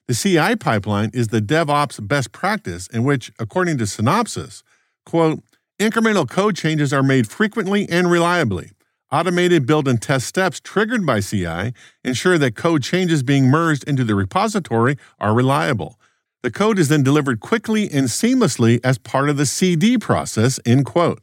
The 0.08 0.16
CI 0.16 0.56
pipeline 0.56 1.12
is 1.14 1.28
the 1.28 1.42
DevOps 1.42 2.06
best 2.08 2.32
practice 2.32 2.88
in 2.88 3.04
which, 3.04 3.32
according 3.38 3.78
to 3.78 3.84
Synopsys, 3.84 4.64
quote, 5.06 5.44
Incremental 5.80 6.30
code 6.30 6.58
changes 6.58 6.92
are 6.92 7.02
made 7.02 7.30
frequently 7.30 7.88
and 7.88 8.12
reliably. 8.12 8.72
Automated 9.14 9.66
build 9.66 9.88
and 9.88 10.02
test 10.02 10.28
steps 10.28 10.60
triggered 10.60 11.06
by 11.06 11.22
CI 11.22 11.72
ensure 12.04 12.38
that 12.38 12.58
code 12.58 12.84
changes 12.84 13.24
being 13.24 13.46
merged 13.46 13.86
into 13.86 14.04
the 14.04 14.14
repository 14.14 14.98
are 15.20 15.34
reliable. 15.34 15.98
The 16.44 16.52
code 16.52 16.80
is 16.80 16.90
then 16.90 17.02
delivered 17.02 17.40
quickly 17.40 17.90
and 17.90 18.08
seamlessly 18.08 18.82
as 18.84 18.98
part 18.98 19.30
of 19.30 19.38
the 19.38 19.46
CD 19.46 19.98
process, 19.98 20.60
end 20.66 20.86
quote. 20.86 21.22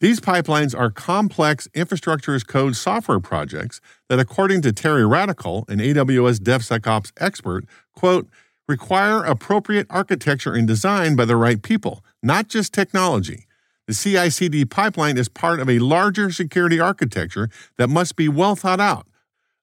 These 0.00 0.20
pipelines 0.20 0.78
are 0.78 0.90
complex 0.90 1.66
infrastructure 1.72 2.34
as 2.34 2.44
code 2.44 2.76
software 2.76 3.20
projects 3.20 3.80
that, 4.10 4.20
according 4.20 4.60
to 4.62 4.72
Terry 4.72 5.06
Radical, 5.06 5.64
an 5.66 5.78
AWS 5.78 6.40
DevSecOps 6.40 7.12
expert, 7.16 7.64
quote, 7.94 8.28
require 8.68 9.24
appropriate 9.24 9.86
architecture 9.88 10.52
and 10.52 10.68
design 10.68 11.16
by 11.16 11.24
the 11.24 11.36
right 11.36 11.62
people, 11.62 12.04
not 12.22 12.48
just 12.48 12.74
technology. 12.74 13.46
The 13.88 13.94
CI 13.94 14.28
CD 14.28 14.66
pipeline 14.66 15.16
is 15.16 15.30
part 15.30 15.60
of 15.60 15.70
a 15.70 15.78
larger 15.78 16.30
security 16.30 16.78
architecture 16.78 17.48
that 17.78 17.88
must 17.88 18.16
be 18.16 18.28
well 18.28 18.54
thought 18.54 18.80
out. 18.80 19.06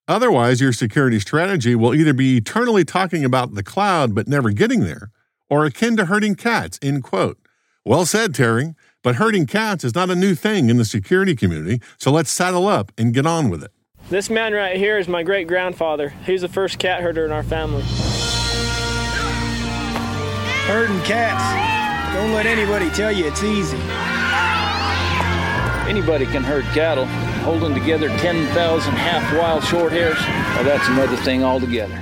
Otherwise, 0.08 0.60
your 0.60 0.74
security 0.74 1.20
strategy 1.20 1.76
will 1.76 1.94
either 1.94 2.12
be 2.12 2.38
eternally 2.38 2.84
talking 2.84 3.24
about 3.24 3.54
the 3.54 3.62
cloud 3.62 4.16
but 4.16 4.28
never 4.28 4.50
getting 4.50 4.80
there, 4.80 5.12
or 5.48 5.64
akin 5.64 5.96
to 5.98 6.06
herding 6.06 6.34
cats, 6.34 6.80
end 6.82 7.04
quote. 7.04 7.38
Well 7.86 8.08
said, 8.08 8.34
Terry, 8.34 8.74
but 9.04 9.18
herding 9.18 9.46
cats 9.46 9.84
is 9.84 9.94
not 9.94 10.10
a 10.10 10.16
new 10.16 10.34
thing 10.34 10.72
in 10.72 10.78
the 10.78 10.86
security 10.86 11.36
community, 11.36 11.80
so 12.00 12.12
let's 12.12 12.32
saddle 12.32 12.68
up 12.68 12.92
and 12.98 13.14
get 13.14 13.28
on 13.28 13.52
with 13.52 13.64
it. 13.64 13.72
This 14.10 14.32
man 14.32 14.54
right 14.54 14.76
here 14.76 14.98
is 14.98 15.08
my 15.08 15.22
great 15.22 15.48
grandfather. 15.48 16.10
He's 16.26 16.42
the 16.42 16.50
first 16.50 16.80
cat 16.80 17.04
herder 17.04 17.26
in 17.26 17.32
our 17.32 17.44
family. 17.44 17.84
Herding 20.66 21.00
cats. 21.02 22.16
Don't 22.16 22.34
let 22.34 22.48
anybody 22.48 22.90
tell 22.90 23.12
you 23.12 23.28
it's 23.28 23.44
easy. 23.44 23.78
Anybody 25.88 26.26
can 26.26 26.44
herd 26.44 26.66
cattle. 26.74 27.06
Holding 27.46 27.74
together 27.74 28.10
10,000 28.10 28.94
half 28.94 29.38
wild 29.38 29.64
short 29.64 29.92
hairs, 29.92 30.18
well, 30.20 30.64
that's 30.64 30.88
another 30.88 31.16
thing 31.18 31.44
altogether. 31.44 32.02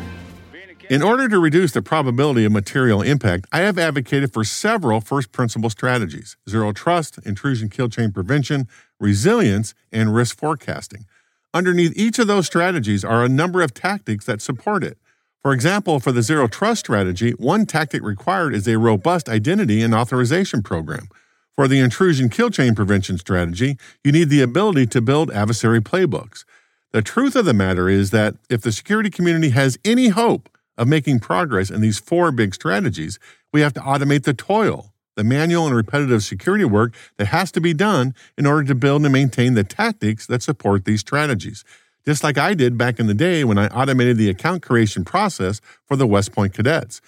In 0.89 1.01
order 1.01 1.27
to 1.29 1.39
reduce 1.39 1.71
the 1.71 1.81
probability 1.81 2.45
of 2.45 2.51
material 2.51 3.01
impact, 3.01 3.47
I 3.51 3.59
have 3.59 3.77
advocated 3.77 4.33
for 4.33 4.43
several 4.43 5.01
first 5.01 5.31
principle 5.31 5.69
strategies 5.69 6.37
zero 6.49 6.71
trust, 6.71 7.19
intrusion 7.25 7.69
kill 7.69 7.89
chain 7.89 8.11
prevention, 8.11 8.67
resilience, 8.99 9.73
and 9.91 10.13
risk 10.13 10.37
forecasting. 10.37 11.05
Underneath 11.53 11.93
each 11.95 12.19
of 12.19 12.27
those 12.27 12.47
strategies 12.47 13.03
are 13.05 13.23
a 13.23 13.29
number 13.29 13.61
of 13.61 13.73
tactics 13.73 14.25
that 14.25 14.41
support 14.41 14.83
it. 14.83 14.97
For 15.41 15.53
example, 15.53 15.99
for 15.99 16.11
the 16.11 16.21
zero 16.21 16.47
trust 16.47 16.81
strategy, 16.81 17.31
one 17.31 17.65
tactic 17.65 18.01
required 18.01 18.53
is 18.53 18.67
a 18.67 18.77
robust 18.77 19.27
identity 19.27 19.81
and 19.81 19.93
authorization 19.93 20.63
program. 20.63 21.09
For 21.55 21.67
the 21.67 21.79
intrusion 21.79 22.29
kill 22.29 22.49
chain 22.49 22.73
prevention 22.73 23.19
strategy, 23.19 23.77
you 24.03 24.11
need 24.11 24.29
the 24.29 24.41
ability 24.41 24.87
to 24.87 25.01
build 25.01 25.29
adversary 25.31 25.81
playbooks. 25.81 26.45
The 26.93 27.03
truth 27.03 27.35
of 27.35 27.45
the 27.45 27.53
matter 27.53 27.87
is 27.87 28.09
that 28.09 28.35
if 28.49 28.61
the 28.61 28.71
security 28.71 29.11
community 29.11 29.49
has 29.49 29.77
any 29.85 30.07
hope 30.07 30.49
of 30.79 30.87
making 30.87 31.19
progress 31.19 31.69
in 31.69 31.81
these 31.81 31.99
four 31.99 32.31
big 32.31 32.55
strategies, 32.55 33.19
we 33.51 33.61
have 33.61 33.73
to 33.73 33.79
automate 33.81 34.23
the 34.23 34.33
toil, 34.33 34.93
the 35.15 35.23
manual 35.23 35.67
and 35.67 35.75
repetitive 35.75 36.23
security 36.23 36.65
work 36.65 36.95
that 37.17 37.27
has 37.27 37.51
to 37.51 37.61
be 37.61 37.73
done 37.73 38.15
in 38.35 38.47
order 38.47 38.63
to 38.63 38.73
build 38.73 39.03
and 39.03 39.13
maintain 39.13 39.53
the 39.53 39.63
tactics 39.63 40.25
that 40.25 40.41
support 40.41 40.85
these 40.85 41.01
strategies. 41.01 41.63
Just 42.03 42.23
like 42.23 42.39
I 42.39 42.55
did 42.55 42.79
back 42.79 42.99
in 42.99 43.05
the 43.05 43.13
day 43.13 43.43
when 43.43 43.59
I 43.59 43.67
automated 43.67 44.17
the 44.17 44.29
account 44.29 44.63
creation 44.63 45.05
process 45.05 45.61
for 45.85 45.95
the 45.95 46.07
West 46.07 46.31
Point 46.31 46.55
cadets. 46.55 46.99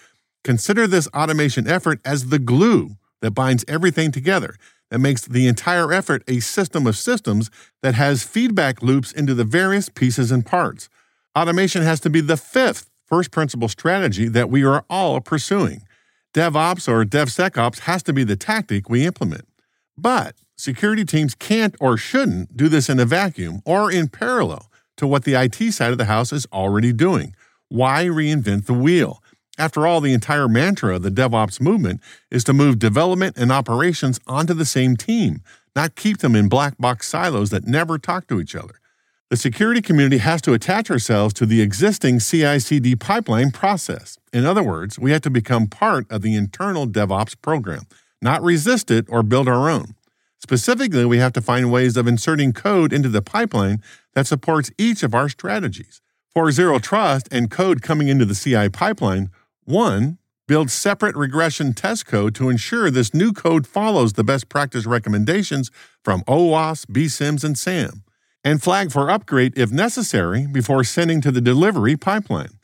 Consider 0.43 0.85
this 0.85 1.07
automation 1.15 1.67
effort 1.67 1.99
as 2.05 2.27
the 2.27 2.39
glue 2.39 2.91
that 3.21 3.31
binds 3.31 3.65
everything 3.67 4.11
together, 4.11 4.55
that 4.91 4.99
makes 4.99 5.25
the 5.25 5.47
entire 5.47 5.91
effort 5.91 6.23
a 6.27 6.39
system 6.39 6.85
of 6.85 6.97
systems 6.97 7.49
that 7.81 7.95
has 7.95 8.23
feedback 8.23 8.81
loops 8.81 9.11
into 9.11 9.33
the 9.33 9.43
various 9.43 9.89
pieces 9.89 10.31
and 10.31 10.45
parts. 10.45 10.89
Automation 11.37 11.81
has 11.81 11.99
to 12.01 12.09
be 12.09 12.21
the 12.21 12.37
fifth 12.37 12.89
first 13.05 13.31
principle 13.31 13.67
strategy 13.67 14.27
that 14.27 14.49
we 14.49 14.63
are 14.63 14.85
all 14.89 15.19
pursuing. 15.21 15.81
DevOps 16.33 16.87
or 16.87 17.05
DevSecOps 17.05 17.79
has 17.79 18.03
to 18.03 18.13
be 18.13 18.23
the 18.23 18.35
tactic 18.35 18.89
we 18.89 19.05
implement. 19.05 19.47
But 19.97 20.35
security 20.57 21.05
teams 21.05 21.35
can't 21.35 21.75
or 21.79 21.97
shouldn't 21.97 22.57
do 22.57 22.67
this 22.67 22.89
in 22.89 22.99
a 22.99 23.05
vacuum 23.05 23.61
or 23.65 23.91
in 23.91 24.09
parallel 24.09 24.69
to 24.97 25.07
what 25.07 25.23
the 25.23 25.35
IT 25.35 25.71
side 25.73 25.91
of 25.91 25.97
the 25.97 26.05
house 26.05 26.33
is 26.33 26.47
already 26.51 26.93
doing. 26.93 27.35
Why 27.69 28.05
reinvent 28.05 28.65
the 28.65 28.73
wheel? 28.73 29.21
After 29.57 29.87
all, 29.87 30.01
the 30.01 30.13
entire 30.13 30.49
mantra 30.49 30.95
of 30.95 31.03
the 31.03 31.09
DevOps 31.09 31.61
movement 31.61 32.01
is 32.29 32.43
to 32.43 32.53
move 32.53 32.77
development 32.77 33.37
and 33.37 33.51
operations 33.51 34.19
onto 34.27 34.53
the 34.53 34.65
same 34.65 34.97
team, 34.97 35.41
not 35.75 35.95
keep 35.95 36.17
them 36.17 36.35
in 36.35 36.49
black 36.49 36.77
box 36.77 37.07
silos 37.07 37.51
that 37.51 37.65
never 37.65 37.97
talk 37.97 38.27
to 38.27 38.41
each 38.41 38.55
other. 38.55 38.79
The 39.29 39.37
security 39.37 39.81
community 39.81 40.17
has 40.17 40.41
to 40.43 40.53
attach 40.53 40.91
ourselves 40.91 41.33
to 41.35 41.45
the 41.45 41.61
existing 41.61 42.19
CI 42.19 42.59
CD 42.59 42.95
pipeline 42.95 43.51
process. 43.51 44.19
In 44.31 44.45
other 44.45 44.61
words, 44.61 44.99
we 44.99 45.11
have 45.11 45.21
to 45.21 45.29
become 45.29 45.67
part 45.67 46.05
of 46.11 46.21
the 46.21 46.35
internal 46.35 46.85
DevOps 46.85 47.35
program, 47.41 47.83
not 48.21 48.43
resist 48.43 48.91
it 48.91 49.05
or 49.09 49.23
build 49.23 49.47
our 49.47 49.69
own. 49.69 49.95
Specifically, 50.37 51.05
we 51.05 51.17
have 51.17 51.33
to 51.33 51.41
find 51.41 51.71
ways 51.71 51.97
of 51.97 52.07
inserting 52.07 52.53
code 52.53 52.93
into 52.93 53.09
the 53.09 53.21
pipeline 53.21 53.81
that 54.13 54.27
supports 54.27 54.69
each 54.77 55.01
of 55.01 55.15
our 55.15 55.27
strategies. 55.27 56.01
For 56.31 56.51
Zero 56.51 56.77
Trust 56.77 57.27
and 57.31 57.49
code 57.49 57.81
coming 57.81 58.09
into 58.09 58.25
the 58.25 58.35
CI 58.35 58.69
pipeline, 58.69 59.31
one, 59.65 60.17
build 60.47 60.71
separate 60.71 61.15
regression 61.15 61.73
test 61.73 62.05
code 62.05 62.33
to 62.35 62.49
ensure 62.49 62.89
this 62.89 63.13
new 63.13 63.33
code 63.33 63.67
follows 63.67 64.13
the 64.13 64.23
best 64.23 64.47
practice 64.47 64.85
recommendations 64.85 65.71
from 66.03 66.21
OWASP, 66.23 66.85
BSIMMs, 66.87 67.43
and 67.43 67.55
SAMM 67.55 68.01
and 68.45 68.61
flag 68.61 68.91
for 68.91 69.09
upgrade 69.09 69.57
if 69.57 69.71
necessary 69.71 70.45
before 70.45 70.83
sending 70.83 71.19
to 71.19 71.31
the 71.31 71.41
delivery 71.41 71.97
pipeline. 71.97 72.59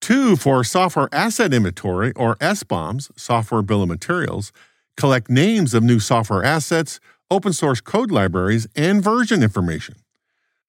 Two, 0.00 0.36
for 0.36 0.62
software 0.62 1.08
asset 1.10 1.54
inventory 1.54 2.12
or 2.14 2.36
SBOMs, 2.36 3.10
software 3.18 3.62
bill 3.62 3.82
of 3.82 3.88
materials, 3.88 4.52
collect 4.96 5.30
names 5.30 5.72
of 5.72 5.82
new 5.82 5.98
software 5.98 6.44
assets, 6.44 7.00
open 7.30 7.52
source 7.52 7.80
code 7.80 8.10
libraries, 8.10 8.66
and 8.76 9.02
version 9.02 9.42
information. 9.42 9.94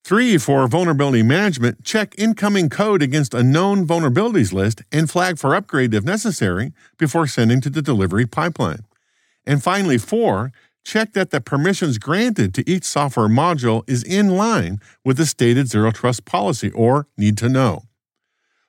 Three, 0.04 0.38
for 0.38 0.68
vulnerability 0.68 1.24
management, 1.24 1.86
check 1.86 2.13
incoming 2.18 2.70
code 2.70 3.02
against 3.02 3.34
a 3.34 3.42
known 3.42 3.88
vulnerabilities 3.88 4.52
list 4.52 4.82
and 4.92 5.10
flag 5.10 5.39
for 5.39 5.56
upgrade 5.56 5.94
if 5.94 6.04
necessary 6.04 6.74
before 6.98 7.26
sending 7.26 7.62
to 7.62 7.70
the 7.70 7.82
delivery 7.82 8.26
pipeline. 8.26 8.84
And 9.46 9.63
finally, 9.63 9.98
four, 9.98 10.52
check 10.84 11.13
that 11.13 11.32
the 11.32 11.39
permissions 11.39 12.00
granted 12.00 12.54
to 12.56 12.70
each 12.70 12.84
software 12.84 13.30
module 13.30 13.89
is 13.89 14.04
in 14.04 14.36
line 14.36 14.82
with 15.06 15.16
the 15.16 15.26
stated 15.26 15.70
zero 15.70 15.92
trust 15.92 16.26
policy 16.26 16.70
or 16.72 17.08
need 17.18 17.38
to 17.38 17.48
know. 17.48 17.84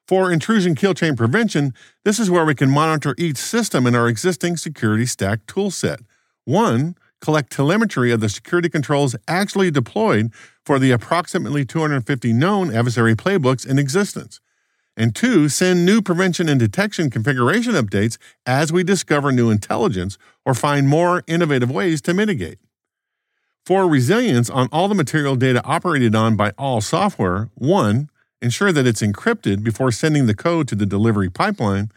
For 0.07 0.31
intrusion 0.31 0.77
kill 0.77 0.94
chain 0.94 1.16
prevention, 1.16 1.75
this 2.05 2.20
is 2.20 2.31
where 2.31 2.44
we 2.44 2.55
can 2.55 2.70
monitor 2.70 3.12
each 3.18 3.38
system 3.38 3.88
in 3.88 3.97
our 3.97 4.07
existing 4.07 4.57
security 4.57 5.07
stack 5.07 5.47
toolset. 5.47 6.05
One, 6.44 6.94
collect 7.24 7.50
telemetry 7.50 8.12
of 8.12 8.20
the 8.20 8.28
security 8.28 8.68
controls 8.68 9.16
actually 9.26 9.70
deployed 9.70 10.32
for 10.64 10.78
the 10.78 10.90
approximately 10.90 11.64
250 11.64 12.32
known 12.32 12.74
adversary 12.74 13.14
playbooks 13.14 13.66
in 13.66 13.78
existence 13.78 14.40
and 14.96 15.14
two, 15.14 15.48
send 15.48 15.84
new 15.84 16.00
prevention 16.00 16.48
and 16.48 16.60
detection 16.60 17.10
configuration 17.10 17.72
updates 17.72 18.16
as 18.46 18.72
we 18.72 18.84
discover 18.84 19.32
new 19.32 19.50
intelligence 19.50 20.18
or 20.44 20.54
find 20.54 20.88
more 20.88 21.24
innovative 21.26 21.70
ways 21.70 22.00
to 22.02 22.14
mitigate. 22.14 22.58
For 23.66 23.88
resilience 23.88 24.50
on 24.50 24.68
all 24.70 24.88
the 24.88 24.94
material 24.94 25.37
data 25.37 25.62
operated 25.64 26.14
on 26.14 26.37
by 26.37 26.52
all 26.58 26.80
software, 26.80 27.50
one, 27.54 28.08
ensure 28.42 28.72
that 28.72 28.87
it's 28.87 29.02
encrypted 29.02 29.64
before 29.64 29.90
sending 29.90 30.26
the 30.26 30.34
code 30.34 30.68
to 30.68 30.74
the 30.74 30.87
delivery 30.87 31.30
pipeline. 31.30 31.90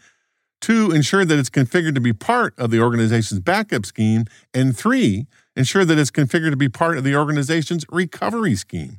Two, 0.60 0.90
ensure 0.90 1.24
that 1.24 1.38
it's 1.38 1.50
configured 1.50 1.94
to 1.94 2.00
be 2.00 2.12
part 2.12 2.58
of 2.58 2.70
the 2.70 2.80
organization's 2.80 3.40
backup 3.40 3.86
scheme. 3.86 4.24
And 4.52 4.76
three, 4.76 5.26
ensure 5.54 5.84
that 5.84 5.98
it's 5.98 6.10
configured 6.10 6.50
to 6.50 6.56
be 6.56 6.68
part 6.68 6.98
of 6.98 7.04
the 7.04 7.14
organization's 7.14 7.84
recovery 7.90 8.54
scheme. 8.54 8.98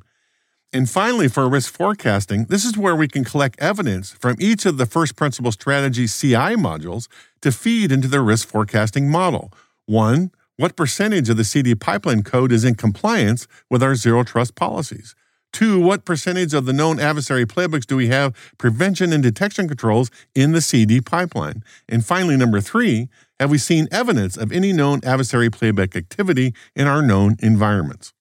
And 0.72 0.88
finally, 0.88 1.26
for 1.26 1.48
risk 1.48 1.72
forecasting, 1.72 2.44
this 2.44 2.64
is 2.64 2.78
where 2.78 2.94
we 2.94 3.08
can 3.08 3.24
collect 3.24 3.60
evidence 3.60 4.12
from 4.12 4.36
each 4.38 4.64
of 4.64 4.76
the 4.76 4.86
first 4.86 5.16
principle 5.16 5.50
strategy 5.50 6.06
CI 6.06 6.54
modules 6.54 7.08
to 7.40 7.50
feed 7.50 7.90
into 7.90 8.06
the 8.06 8.20
risk 8.20 8.46
forecasting 8.46 9.10
model. 9.10 9.52
One, 9.86 10.30
what 10.56 10.76
percentage 10.76 11.28
of 11.28 11.36
the 11.36 11.44
CD 11.44 11.74
pipeline 11.74 12.22
code 12.22 12.52
is 12.52 12.64
in 12.64 12.76
compliance 12.76 13.48
with 13.68 13.82
our 13.82 13.96
zero 13.96 14.22
trust 14.22 14.54
policies? 14.54 15.16
Two, 15.52 15.80
what 15.80 16.04
percentage 16.04 16.54
of 16.54 16.64
the 16.64 16.72
known 16.72 17.00
adversary 17.00 17.44
playbooks 17.44 17.86
do 17.86 17.96
we 17.96 18.08
have 18.08 18.34
prevention 18.56 19.12
and 19.12 19.22
detection 19.22 19.66
controls 19.66 20.10
in 20.34 20.52
the 20.52 20.60
CD 20.60 21.00
pipeline? 21.00 21.64
And 21.88 22.04
finally, 22.04 22.36
number 22.36 22.60
three, 22.60 23.08
have 23.40 23.50
we 23.50 23.58
seen 23.58 23.88
evidence 23.90 24.36
of 24.36 24.52
any 24.52 24.72
known 24.72 25.00
adversary 25.04 25.50
playback 25.50 25.96
activity 25.96 26.54
in 26.76 26.86
our 26.86 27.02
known 27.02 27.36
environments? 27.40 28.12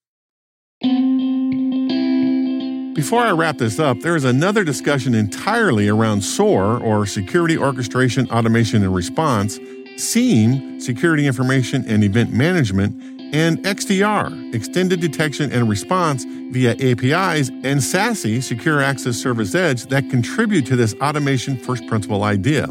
Before 2.95 3.21
I 3.21 3.31
wrap 3.31 3.59
this 3.59 3.79
up, 3.79 3.99
there 4.01 4.15
is 4.15 4.25
another 4.25 4.63
discussion 4.63 5.13
entirely 5.13 5.87
around 5.87 6.21
SOAR, 6.21 6.79
or 6.81 7.05
Security 7.05 7.57
Orchestration, 7.57 8.29
Automation, 8.29 8.83
and 8.83 8.93
Response, 8.93 9.59
SIEM, 9.97 10.81
Security 10.81 11.27
Information 11.27 11.85
and 11.87 12.03
Event 12.03 12.33
Management, 12.33 13.18
and 13.33 13.59
XDR, 13.59 14.53
Extended 14.53 14.99
Detection 14.99 15.51
and 15.51 15.69
Response 15.69 16.25
via 16.51 16.71
APIs, 16.71 17.49
and 17.49 17.79
SASE, 17.79 18.41
Secure 18.43 18.81
Access 18.81 19.17
Service 19.17 19.55
Edge, 19.55 19.85
that 19.87 20.09
contribute 20.09 20.65
to 20.67 20.75
this 20.75 20.93
automation 20.95 21.57
first 21.57 21.85
principle 21.87 22.23
idea. 22.23 22.67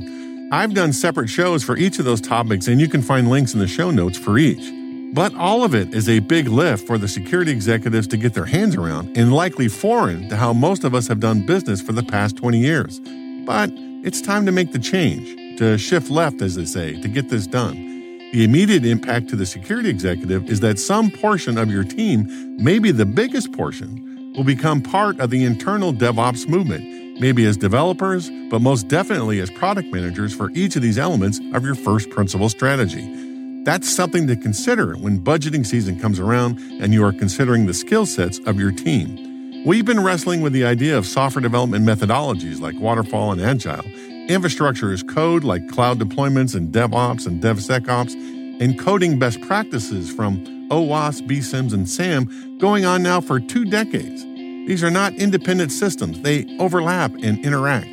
I've 0.51 0.75
done 0.75 0.92
separate 0.92 1.29
shows 1.29 1.62
for 1.62 1.77
each 1.77 1.99
of 1.99 2.05
those 2.05 2.21
topics, 2.21 2.68
and 2.68 2.81
you 2.81 2.88
can 2.88 3.03
find 3.03 3.29
links 3.29 3.53
in 3.53 3.61
the 3.61 3.68
show 3.68 3.90
notes 3.90 4.16
for 4.16 4.38
each. 4.38 4.73
But 5.14 5.35
all 5.35 5.64
of 5.64 5.75
it 5.75 5.94
is 5.94 6.09
a 6.09 6.18
big 6.21 6.49
lift 6.49 6.87
for 6.87 6.99
the 6.99 7.09
security 7.09 7.51
executives 7.51 8.07
to 8.09 8.16
get 8.16 8.35
their 8.35 8.44
hands 8.44 8.77
around 8.77 9.16
and 9.16 9.33
likely 9.33 9.68
foreign 9.68 10.29
to 10.29 10.37
how 10.37 10.53
most 10.53 10.85
of 10.85 10.94
us 10.94 11.07
have 11.09 11.21
done 11.21 11.47
business 11.47 11.81
for 11.81 11.92
the 11.92 12.03
past 12.03 12.37
20 12.37 12.59
years. 12.59 13.01
But 13.47 13.71
it's 14.05 14.21
time 14.21 14.44
to 14.47 14.53
make 14.53 14.73
the 14.73 14.79
change, 14.79 15.59
to 15.59 15.79
shift 15.79 16.11
left, 16.11 16.42
as 16.42 16.57
they 16.57 16.66
say, 16.66 17.01
to 17.01 17.09
get 17.09 17.31
this 17.31 17.47
done. 17.47 17.88
The 18.31 18.45
immediate 18.45 18.85
impact 18.85 19.29
to 19.31 19.37
the 19.37 19.47
security 19.47 19.88
executive 19.88 20.51
is 20.51 20.61
that 20.61 20.79
some 20.79 21.11
portion 21.11 21.57
of 21.57 21.71
your 21.71 21.83
team, 21.83 22.27
maybe 22.62 22.91
the 22.91 23.07
biggest 23.07 23.53
portion, 23.53 24.35
will 24.37 24.45
become 24.45 24.83
part 24.83 25.19
of 25.19 25.31
the 25.31 25.45
internal 25.45 25.95
DevOps 25.95 26.47
movement, 26.47 27.21
maybe 27.21 27.47
as 27.47 27.57
developers, 27.57 28.31
but 28.51 28.61
most 28.61 28.87
definitely 28.87 29.41
as 29.41 29.51
product 29.51 29.91
managers 29.91 30.35
for 30.35 30.51
each 30.51 30.77
of 30.77 30.83
these 30.83 30.99
elements 30.99 31.41
of 31.55 31.64
your 31.64 31.75
first 31.75 32.11
principle 32.11 32.51
strategy. 32.51 33.64
That's 33.64 33.88
something 33.88 34.27
to 34.27 34.37
consider 34.37 34.95
when 34.97 35.21
budgeting 35.21 35.64
season 35.64 35.99
comes 35.99 36.21
around 36.21 36.59
and 36.83 36.93
you 36.93 37.03
are 37.07 37.14
considering 37.14 37.64
the 37.64 37.75
skill 37.75 38.05
sets 38.05 38.38
of 38.41 38.61
your 38.61 38.73
team. 38.73 39.64
We've 39.64 39.87
been 39.87 40.05
wrestling 40.05 40.43
with 40.43 40.53
the 40.53 40.67
idea 40.67 40.99
of 40.99 41.07
software 41.07 41.43
development 41.43 41.85
methodologies 41.87 42.61
like 42.61 42.79
waterfall 42.79 43.33
and 43.33 43.41
agile, 43.41 43.85
Infrastructure 44.29 44.93
as 44.93 45.03
code, 45.03 45.43
like 45.43 45.67
cloud 45.69 45.99
deployments 45.99 46.55
and 46.55 46.71
DevOps 46.71 47.27
and 47.27 47.43
DevSecOps, 47.43 48.12
and 48.61 48.79
coding 48.79 49.19
best 49.19 49.41
practices 49.41 50.11
from 50.11 50.45
OWASP, 50.69 51.27
BSIMMs, 51.27 51.73
and 51.73 51.87
SAMM 51.87 52.59
going 52.59 52.85
on 52.85 53.03
now 53.03 53.23
for 53.23 53.41
two 53.41 53.64
decades. 53.64 54.23
These 54.23 54.85
are 54.85 54.91
not 54.91 55.14
independent 55.14 55.73
systems, 55.73 56.21
they 56.21 56.45
overlap 56.59 57.11
and 57.23 57.43
interact. 57.43 57.88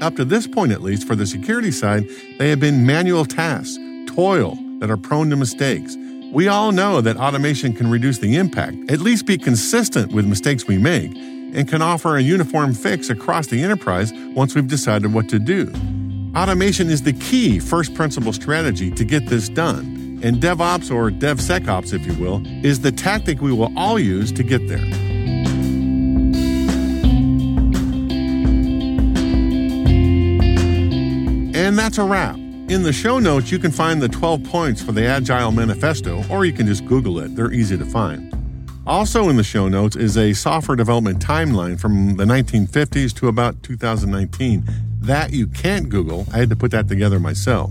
Up 0.00 0.14
to 0.14 0.24
this 0.24 0.46
point, 0.46 0.70
at 0.70 0.80
least, 0.80 1.08
for 1.08 1.16
the 1.16 1.26
security 1.26 1.72
side, 1.72 2.08
they 2.38 2.50
have 2.50 2.60
been 2.60 2.86
manual 2.86 3.24
tasks, 3.24 3.76
toil 4.06 4.56
that 4.78 4.90
are 4.90 4.96
prone 4.96 5.28
to 5.30 5.36
mistakes. 5.36 5.96
We 6.32 6.46
all 6.46 6.70
know 6.70 7.00
that 7.00 7.16
automation 7.16 7.72
can 7.72 7.90
reduce 7.90 8.18
the 8.18 8.36
impact, 8.36 8.76
at 8.88 9.00
least 9.00 9.26
be 9.26 9.36
consistent 9.36 10.12
with 10.12 10.24
mistakes 10.24 10.68
we 10.68 10.78
make, 10.78 11.10
and 11.54 11.68
can 11.68 11.82
offer 11.82 12.16
a 12.16 12.20
uniform 12.20 12.74
fix 12.74 13.10
across 13.10 13.46
the 13.46 13.62
enterprise 13.62 14.12
once 14.34 14.54
we've 14.54 14.68
decided 14.68 15.12
what 15.12 15.28
to 15.28 15.38
do. 15.38 15.72
Automation 16.36 16.90
is 16.90 17.02
the 17.02 17.12
key 17.14 17.58
first 17.58 17.94
principle 17.94 18.32
strategy 18.32 18.90
to 18.90 19.04
get 19.04 19.26
this 19.26 19.48
done, 19.48 20.20
and 20.22 20.36
DevOps 20.36 20.94
or 20.94 21.10
DevSecOps, 21.10 21.92
if 21.92 22.06
you 22.06 22.14
will, 22.14 22.42
is 22.64 22.80
the 22.80 22.92
tactic 22.92 23.40
we 23.40 23.52
will 23.52 23.76
all 23.76 23.98
use 23.98 24.30
to 24.32 24.42
get 24.42 24.66
there. 24.68 24.84
And 31.52 31.78
that's 31.78 31.98
a 31.98 32.04
wrap. 32.04 32.36
In 32.70 32.84
the 32.84 32.92
show 32.92 33.18
notes, 33.18 33.50
you 33.50 33.58
can 33.58 33.72
find 33.72 34.00
the 34.00 34.08
12 34.08 34.44
points 34.44 34.80
for 34.80 34.92
the 34.92 35.04
Agile 35.04 35.50
Manifesto, 35.50 36.24
or 36.30 36.44
you 36.44 36.52
can 36.52 36.68
just 36.68 36.86
Google 36.86 37.18
it. 37.18 37.34
They're 37.34 37.52
easy 37.52 37.76
to 37.76 37.84
find. 37.84 38.39
Also, 38.90 39.28
in 39.28 39.36
the 39.36 39.44
show 39.44 39.68
notes 39.68 39.94
is 39.94 40.16
a 40.16 40.32
software 40.32 40.74
development 40.74 41.24
timeline 41.24 41.78
from 41.78 42.16
the 42.16 42.24
1950s 42.24 43.14
to 43.14 43.28
about 43.28 43.62
2019. 43.62 44.64
That 44.98 45.32
you 45.32 45.46
can't 45.46 45.88
Google. 45.88 46.26
I 46.32 46.38
had 46.38 46.50
to 46.50 46.56
put 46.56 46.72
that 46.72 46.88
together 46.88 47.20
myself. 47.20 47.70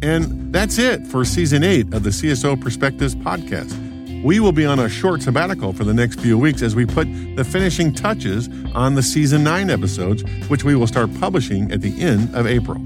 And 0.00 0.54
that's 0.54 0.78
it 0.78 1.08
for 1.08 1.24
season 1.24 1.64
eight 1.64 1.92
of 1.92 2.04
the 2.04 2.10
CSO 2.10 2.60
Perspectives 2.60 3.16
podcast. 3.16 4.22
We 4.22 4.38
will 4.38 4.52
be 4.52 4.64
on 4.64 4.78
a 4.78 4.88
short 4.88 5.22
sabbatical 5.22 5.72
for 5.72 5.82
the 5.82 5.92
next 5.92 6.20
few 6.20 6.38
weeks 6.38 6.62
as 6.62 6.76
we 6.76 6.86
put 6.86 7.08
the 7.34 7.44
finishing 7.44 7.92
touches 7.92 8.48
on 8.76 8.94
the 8.94 9.02
season 9.02 9.42
nine 9.42 9.70
episodes, 9.70 10.22
which 10.46 10.62
we 10.62 10.76
will 10.76 10.86
start 10.86 11.12
publishing 11.18 11.72
at 11.72 11.80
the 11.80 12.00
end 12.00 12.32
of 12.32 12.46
April. 12.46 12.80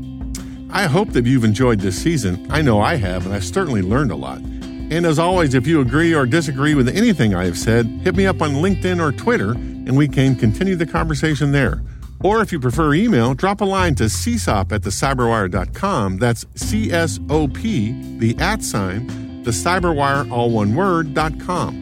I 0.71 0.85
hope 0.85 1.11
that 1.11 1.27
you've 1.27 1.45
enjoyed 1.45 1.81
this 1.81 2.01
season. 2.01 2.47
I 2.49 2.63
know 2.63 2.81
I 2.81 2.95
have, 2.95 3.27
and 3.27 3.35
I've 3.35 3.45
certainly 3.45 3.83
learned 3.83 4.11
a 4.11 4.17
lot. 4.17 4.41
And 4.91 5.05
as 5.05 5.19
always, 5.19 5.55
if 5.55 5.67
you 5.67 5.81
agree 5.81 6.15
or 6.15 6.25
disagree 6.25 6.75
with 6.75 6.89
anything 6.89 7.35
I 7.35 7.45
have 7.45 7.59
said, 7.59 7.87
hit 8.03 8.17
me 8.17 8.27
up 8.27 8.41
on 8.41 8.55
LinkedIn 8.55 9.01
or 9.01 9.13
Twitter, 9.13 9.53
and 9.53 9.97
we 9.97 10.09
can 10.09 10.35
continue 10.35 10.77
the 10.77 10.87
conversation 10.87 11.53
there. 11.53 11.83
Or 12.21 12.41
if 12.41 12.51
you 12.51 12.59
prefer 12.59 12.95
email, 12.95 13.35
drop 13.35 13.61
a 13.61 13.65
line 13.65 13.95
to 13.97 14.05
csop 14.05 14.73
at 14.73 14.83
thecyberwire.com. 14.83 16.19
That's 16.19 16.47
C 16.57 16.91
S 16.91 17.21
O 17.31 17.49
P, 17.49 17.93
the 18.19 18.37
at 18.39 18.63
sign, 18.63 19.07
the 19.45 19.51
cyberwire, 19.51 20.31
all 20.31 20.51
one 20.51 20.75
word, 20.75 21.15
dot 21.15 21.39
com. 21.39 21.75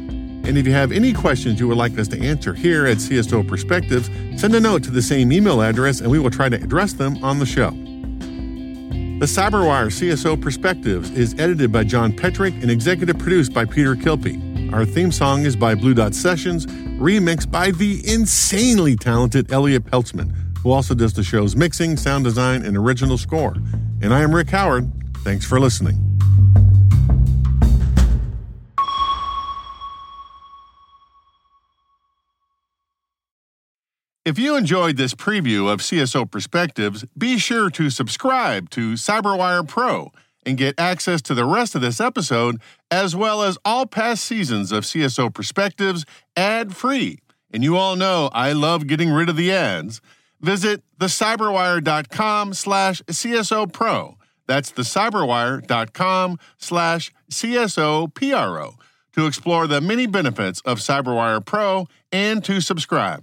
And 0.45 0.59
if 0.59 0.67
you 0.67 0.73
have 0.73 0.93
any 0.93 1.13
questions 1.13 1.59
you 1.59 1.67
would 1.69 1.79
like 1.79 1.99
us 1.99 2.07
to 2.09 2.21
answer 2.21 2.55
here 2.55 2.87
at 2.87 2.99
CSO 2.99 3.49
Perspectives, 3.49 4.11
send 4.41 4.55
a 4.55 4.61
note 4.61 4.85
to 4.85 4.91
the 4.91 5.03
same 5.03 5.33
email 5.33 5.61
address 5.61 6.01
and 6.01 6.11
we 6.11 6.19
will 6.19 6.31
try 6.31 6.49
to 6.49 6.57
address 6.57 6.93
them 6.93 7.23
on 7.25 7.39
the 7.39 7.47
show. 7.47 7.71
The 9.19 9.25
Cyberwire 9.25 9.87
CSO 9.87 10.39
Perspectives 10.39 11.09
is 11.13 11.33
edited 11.39 11.73
by 11.73 11.85
John 11.85 12.13
Petrik 12.13 12.61
and 12.61 12.71
executive 12.71 13.19
produced 13.19 13.55
by 13.55 13.65
Peter 13.65 13.97
Kilpie. 13.97 14.71
Our 14.75 14.85
theme 14.85 15.11
song 15.11 15.47
is 15.47 15.57
by 15.57 15.75
Blue 15.75 15.95
Dot 15.95 16.15
Sessions, 16.15 16.67
remixed 16.67 17.51
by 17.51 17.71
the 17.71 18.03
insanely 18.07 18.95
talented 18.95 19.51
Elliot 19.51 19.87
Peltzman, 19.87 20.35
who 20.59 20.71
also 20.71 20.95
does 20.95 21.15
the 21.15 21.25
show's 21.25 21.57
mixing, 21.57 21.97
sound 21.97 22.25
design, 22.25 22.63
and 22.63 22.77
original 22.77 23.17
score. 23.17 23.55
And 24.03 24.13
I 24.13 24.21
am 24.21 24.35
Rick 24.35 24.51
Howard. 24.51 24.93
Thanks 25.25 25.47
for 25.47 25.59
listening. 25.59 26.06
If 34.27 34.41
you 34.41 34.57
enjoyed 34.57 34.97
this 34.97 35.15
preview 35.15 35.73
of 35.73 35.79
CSO 35.79 36.29
Perspectives, 36.29 37.05
be 37.17 37.39
sure 37.39 37.71
to 37.71 37.91
subscribe 37.91 38.71
to 38.71 38.95
CyberWire 38.95 39.69
Pro 39.69 40.11
and 40.45 40.59
get 40.59 40.75
access 40.81 41.23
to 41.23 41.35
the 41.35 41.45
rest 41.45 41.77
of 41.77 41.81
this 41.81 42.01
episode, 42.01 42.61
as 42.91 43.15
well 43.15 43.45
as 43.45 43.57
all 43.65 43.87
past 43.87 44.25
seasons 44.25 44.73
of 44.73 44.83
CSO 44.83 45.33
Perspectives 45.33 46.05
ad 46.37 46.75
free. 46.75 47.21
And 47.53 47.63
you 47.63 47.77
all 47.77 47.95
know 47.95 48.29
I 48.33 48.51
love 48.51 48.89
getting 48.89 49.13
rid 49.13 49.29
of 49.29 49.37
the 49.37 49.53
ads. 49.53 50.01
Visit 50.41 50.83
thecyberwire.com 50.99 52.53
slash 52.53 53.03
CSO 53.03 53.73
Pro. 53.73 54.17
That's 54.49 54.73
thecyberwire.com 54.73 56.39
slash 56.59 57.13
CSO 57.31 58.13
PRO 58.13 58.75
to 59.13 59.27
explore 59.27 59.69
the 59.69 59.81
many 59.81 60.09
benefits 60.09 60.61
of 60.63 60.81
CyberWire 60.81 61.47
Pro 61.47 61.87
and 62.11 62.43
to 62.43 62.61
subscribe. 62.61 63.23